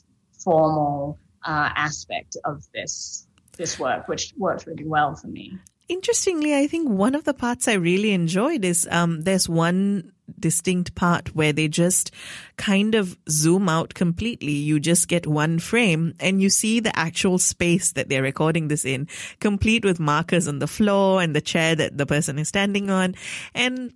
formal 0.43 1.17
uh, 1.45 1.69
aspect 1.75 2.37
of 2.45 2.63
this 2.73 3.27
this 3.57 3.77
work, 3.77 4.07
which 4.07 4.33
worked 4.37 4.65
really 4.65 4.85
well 4.85 5.15
for 5.15 5.27
me. 5.27 5.57
Interestingly, 5.89 6.55
I 6.55 6.67
think 6.67 6.89
one 6.89 7.13
of 7.13 7.25
the 7.25 7.33
parts 7.33 7.67
I 7.67 7.73
really 7.73 8.11
enjoyed 8.11 8.63
is 8.63 8.87
um, 8.89 9.21
there's 9.21 9.49
one 9.49 10.13
distinct 10.39 10.95
part 10.95 11.35
where 11.35 11.51
they 11.51 11.67
just 11.67 12.11
kind 12.57 12.95
of 12.95 13.17
zoom 13.29 13.67
out 13.67 13.93
completely. 13.93 14.53
You 14.53 14.79
just 14.79 15.07
get 15.07 15.27
one 15.27 15.59
frame 15.59 16.15
and 16.19 16.41
you 16.41 16.49
see 16.49 16.79
the 16.79 16.97
actual 16.97 17.37
space 17.37 17.91
that 17.93 18.07
they're 18.07 18.21
recording 18.21 18.69
this 18.69 18.85
in, 18.85 19.07
complete 19.39 19.83
with 19.83 19.99
markers 19.99 20.47
on 20.47 20.59
the 20.59 20.67
floor 20.67 21.21
and 21.21 21.35
the 21.35 21.41
chair 21.41 21.75
that 21.75 21.97
the 21.97 22.05
person 22.05 22.39
is 22.39 22.47
standing 22.47 22.89
on. 22.89 23.15
And 23.53 23.93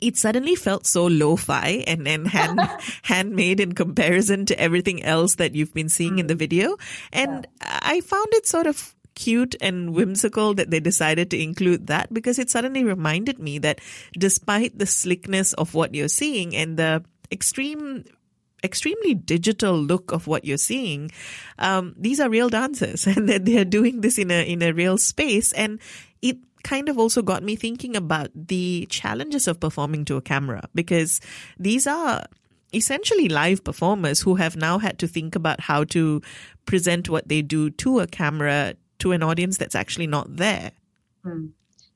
it 0.00 0.16
suddenly 0.16 0.54
felt 0.54 0.86
so 0.86 1.06
lo-fi 1.06 1.84
and, 1.86 2.06
and 2.06 2.28
hand, 2.36 2.60
handmade 3.02 3.60
in 3.60 3.72
comparison 3.72 4.46
to 4.46 4.60
everything 4.60 5.02
else 5.02 5.36
that 5.36 5.54
you've 5.54 5.74
been 5.74 5.88
seeing 5.88 6.18
in 6.18 6.28
the 6.28 6.34
video. 6.34 6.76
And 7.12 7.46
I 7.60 8.00
found 8.00 8.28
it 8.32 8.46
sort 8.46 8.66
of 8.66 8.94
cute 9.14 9.54
and 9.60 9.94
whimsical 9.94 10.54
that 10.54 10.70
they 10.70 10.80
decided 10.80 11.30
to 11.30 11.40
include 11.40 11.86
that 11.86 12.12
because 12.12 12.38
it 12.38 12.50
suddenly 12.50 12.84
reminded 12.84 13.38
me 13.38 13.58
that 13.58 13.80
despite 14.18 14.78
the 14.78 14.86
slickness 14.86 15.52
of 15.54 15.74
what 15.74 15.94
you're 15.94 16.08
seeing 16.08 16.54
and 16.54 16.76
the 16.76 17.04
extreme 17.30 18.04
extremely 18.62 19.14
digital 19.14 19.76
look 19.76 20.10
of 20.10 20.26
what 20.26 20.44
you're 20.44 20.56
seeing, 20.56 21.10
um, 21.58 21.94
these 21.98 22.18
are 22.18 22.30
real 22.30 22.48
dancers 22.48 23.06
and 23.10 23.28
that 23.28 23.44
they're 23.44 23.64
doing 23.64 24.00
this 24.00 24.18
in 24.18 24.30
a 24.30 24.42
in 24.50 24.62
a 24.62 24.72
real 24.72 24.98
space. 24.98 25.52
And 25.52 25.80
it 26.22 26.38
kind 26.64 26.88
of 26.88 26.98
also 26.98 27.22
got 27.22 27.42
me 27.42 27.56
thinking 27.56 27.94
about 27.94 28.30
the 28.34 28.86
challenges 28.90 29.46
of 29.46 29.60
performing 29.60 30.04
to 30.06 30.16
a 30.16 30.22
camera 30.22 30.66
because 30.74 31.20
these 31.58 31.86
are 31.86 32.24
essentially 32.72 33.28
live 33.28 33.62
performers 33.62 34.20
who 34.20 34.34
have 34.34 34.56
now 34.56 34.78
had 34.78 34.98
to 34.98 35.06
think 35.06 35.36
about 35.36 35.60
how 35.60 35.84
to 35.84 36.20
present 36.66 37.08
what 37.08 37.28
they 37.28 37.42
do 37.42 37.70
to 37.70 38.00
a 38.00 38.06
camera 38.06 38.74
to 39.04 39.12
an 39.12 39.22
audience 39.22 39.58
that's 39.58 39.74
actually 39.74 40.06
not 40.06 40.36
there. 40.36 40.72
Mm. 41.26 41.50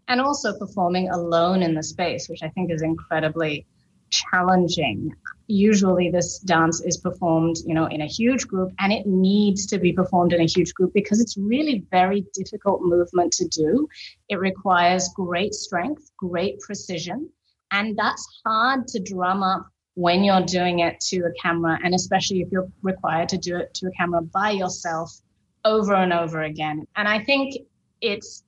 And 0.08 0.20
also 0.20 0.58
performing 0.58 1.08
alone 1.08 1.62
in 1.62 1.74
the 1.74 1.82
space, 1.82 2.28
which 2.28 2.42
I 2.42 2.48
think 2.50 2.70
is 2.70 2.82
incredibly 2.82 3.66
challenging. 4.10 5.14
Usually 5.46 6.10
this 6.10 6.38
dance 6.40 6.82
is 6.82 6.98
performed, 6.98 7.56
you 7.66 7.74
know, 7.74 7.86
in 7.86 8.02
a 8.02 8.06
huge 8.06 8.46
group 8.46 8.72
and 8.78 8.92
it 8.92 9.06
needs 9.06 9.64
to 9.66 9.78
be 9.78 9.92
performed 9.92 10.34
in 10.34 10.42
a 10.42 10.46
huge 10.46 10.74
group 10.74 10.92
because 10.92 11.18
it's 11.18 11.36
really 11.38 11.86
very 11.90 12.26
difficult 12.34 12.82
movement 12.82 13.32
to 13.34 13.48
do. 13.48 13.88
It 14.28 14.38
requires 14.38 15.08
great 15.14 15.54
strength, 15.54 16.10
great 16.18 16.60
precision, 16.60 17.30
and 17.70 17.96
that's 17.96 18.26
hard 18.44 18.86
to 18.88 19.00
drum 19.00 19.42
up 19.42 19.66
when 19.94 20.24
you're 20.24 20.44
doing 20.44 20.80
it 20.80 21.00
to 21.08 21.20
a 21.20 21.32
camera 21.42 21.78
and 21.82 21.94
especially 21.94 22.40
if 22.40 22.48
you're 22.52 22.70
required 22.82 23.30
to 23.30 23.38
do 23.38 23.56
it 23.56 23.72
to 23.74 23.86
a 23.86 23.90
camera 23.92 24.22
by 24.22 24.50
yourself 24.50 25.10
over 25.64 25.94
and 25.94 26.12
over 26.12 26.42
again. 26.42 26.86
And 26.96 27.08
I 27.08 27.22
think 27.24 27.54
it's 28.00 28.44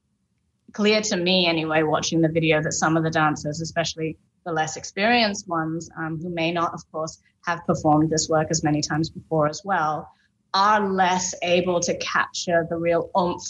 clear 0.72 1.00
to 1.00 1.16
me 1.16 1.46
anyway 1.46 1.82
watching 1.82 2.20
the 2.20 2.28
video 2.28 2.62
that 2.62 2.72
some 2.72 2.96
of 2.96 3.02
the 3.02 3.10
dancers 3.10 3.60
especially 3.60 4.16
the 4.46 4.52
less 4.52 4.76
experienced 4.76 5.48
ones, 5.48 5.90
um, 5.98 6.18
who 6.20 6.30
may 6.30 6.50
not, 6.52 6.72
of 6.72 6.80
course, 6.90 7.20
have 7.44 7.64
performed 7.66 8.10
this 8.10 8.28
work 8.28 8.48
as 8.50 8.62
many 8.62 8.80
times 8.80 9.10
before 9.10 9.46
as 9.46 9.62
well, 9.64 10.08
are 10.54 10.90
less 10.90 11.34
able 11.42 11.80
to 11.80 11.96
capture 11.98 12.66
the 12.68 12.76
real 12.76 13.10
oomph 13.18 13.42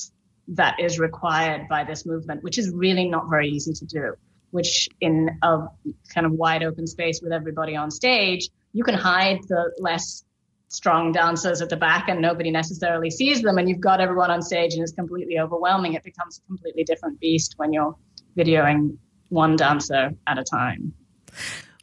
that 0.49 0.79
is 0.81 0.99
required 0.99 1.69
by 1.69 1.85
this 1.85 2.05
movement, 2.05 2.43
which 2.43 2.59
is 2.59 2.71
really 2.71 3.09
not 3.09 3.31
very 3.31 3.49
easy 3.49 3.73
to 3.73 3.85
do. 3.87 4.15
Which, 4.51 4.89
in 5.01 5.31
a 5.43 5.69
kind 6.13 6.27
of 6.27 6.33
wide 6.33 6.65
open 6.65 6.89
space 6.89 7.21
with 7.23 7.33
everybody 7.33 7.77
on 7.77 7.89
stage, 7.91 8.49
you 8.73 8.83
can 8.83 8.95
hide 8.95 9.39
the 9.49 9.73
less 9.79 10.25
strong 10.71 11.11
dancers 11.13 11.61
at 11.61 11.69
the 11.69 11.77
back 11.77 12.09
and 12.09 12.23
nobody 12.23 12.51
necessarily 12.51 13.11
sees 13.11 13.43
them, 13.43 13.59
and 13.59 13.69
you've 13.69 13.81
got 13.81 14.01
everyone 14.01 14.31
on 14.31 14.41
stage 14.41 14.73
and 14.75 14.83
it's 14.83 14.93
completely 14.93 15.39
overwhelming. 15.39 15.95
It 15.95 16.05
becomes 16.05 16.39
a 16.39 16.47
completely 16.47 16.85
different 16.85 17.21
beast 17.21 17.55
when 17.59 17.73
you're 17.73 17.95
videoing 18.39 18.97
one 19.29 19.57
dancer 19.57 20.13
at 20.27 20.39
a 20.39 20.45
time. 20.45 20.95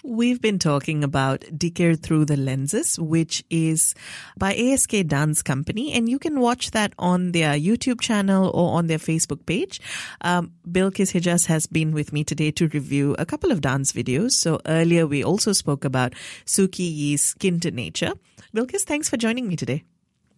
We've 0.03 0.39
been 0.39 0.57
talking 0.57 1.03
about 1.03 1.41
Dikir 1.41 2.01
Through 2.01 2.25
the 2.25 2.37
Lenses, 2.37 2.97
which 2.97 3.43
is 3.49 3.93
by 4.37 4.55
ASK 4.55 4.91
Dance 5.05 5.41
Company, 5.41 5.91
and 5.91 6.07
you 6.07 6.17
can 6.17 6.39
watch 6.39 6.71
that 6.71 6.93
on 6.97 7.33
their 7.33 7.55
YouTube 7.55 7.99
channel 7.99 8.49
or 8.53 8.77
on 8.77 8.87
their 8.87 8.99
Facebook 8.99 9.45
page. 9.45 9.81
Um, 10.21 10.53
Bilkis 10.65 11.11
Hijaz 11.11 11.47
has 11.47 11.67
been 11.67 11.91
with 11.91 12.13
me 12.13 12.23
today 12.23 12.51
to 12.51 12.69
review 12.69 13.17
a 13.19 13.25
couple 13.25 13.51
of 13.51 13.59
dance 13.59 13.91
videos. 13.91 14.31
So 14.31 14.61
earlier 14.65 15.05
we 15.05 15.25
also 15.25 15.51
spoke 15.51 15.83
about 15.83 16.13
Suki 16.45 16.89
Yi's 16.89 17.23
Skin 17.23 17.59
to 17.59 17.71
Nature. 17.71 18.13
Bilkis, 18.55 18.81
thanks 18.81 19.09
for 19.09 19.17
joining 19.17 19.47
me 19.47 19.55
today. 19.55 19.83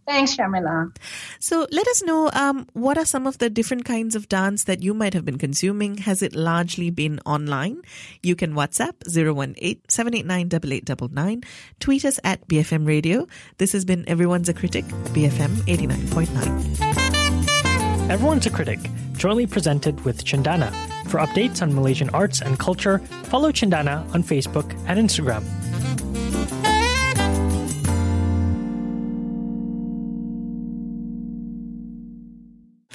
Thanks, 0.10 0.36
Sharmila. 0.36 0.98
So 1.40 1.68
let 1.70 1.88
us 1.88 2.02
know 2.02 2.32
um, 2.34 2.66
what 2.74 2.98
are 2.98 3.06
some 3.06 3.28
of 3.28 3.38
the 3.38 3.48
different 3.48 3.86
kinds 3.86 4.16
of 4.16 4.28
dance 4.28 4.64
that 4.64 4.82
you 4.82 4.96
might 4.96 5.14
have 5.14 5.24
been 5.24 5.38
consuming. 5.38 5.98
Has 5.98 6.24
it 6.24 6.36
largely 6.36 6.90
been 6.90 7.20
online? 7.28 7.84
You 8.24 8.36
can 8.36 8.54
WhatsApp 8.54 8.94
018-789-8899. 9.08 11.46
Tweet 11.80 12.06
us 12.06 12.20
at 12.24 12.48
BFM 12.48 12.88
Radio. 12.88 13.28
This 13.60 13.72
has 13.74 13.86
been 13.86 14.04
Everyone's 14.10 14.50
a 14.50 14.54
Critic, 14.54 14.86
BFM 15.14 15.58
89.9. 15.68 18.10
Everyone's 18.10 18.48
a 18.48 18.50
Critic, 18.50 18.80
jointly 19.14 19.46
presented 19.46 20.04
with 20.06 20.26
Cendana. 20.26 20.74
For 21.08 21.20
updates 21.20 21.62
on 21.62 21.76
Malaysian 21.76 22.10
arts 22.10 22.42
and 22.42 22.58
culture, 22.58 22.98
follow 23.26 23.52
Cendana 23.52 24.12
on 24.16 24.24
Facebook 24.24 24.74
and 24.88 25.00
Instagram. 25.00 25.44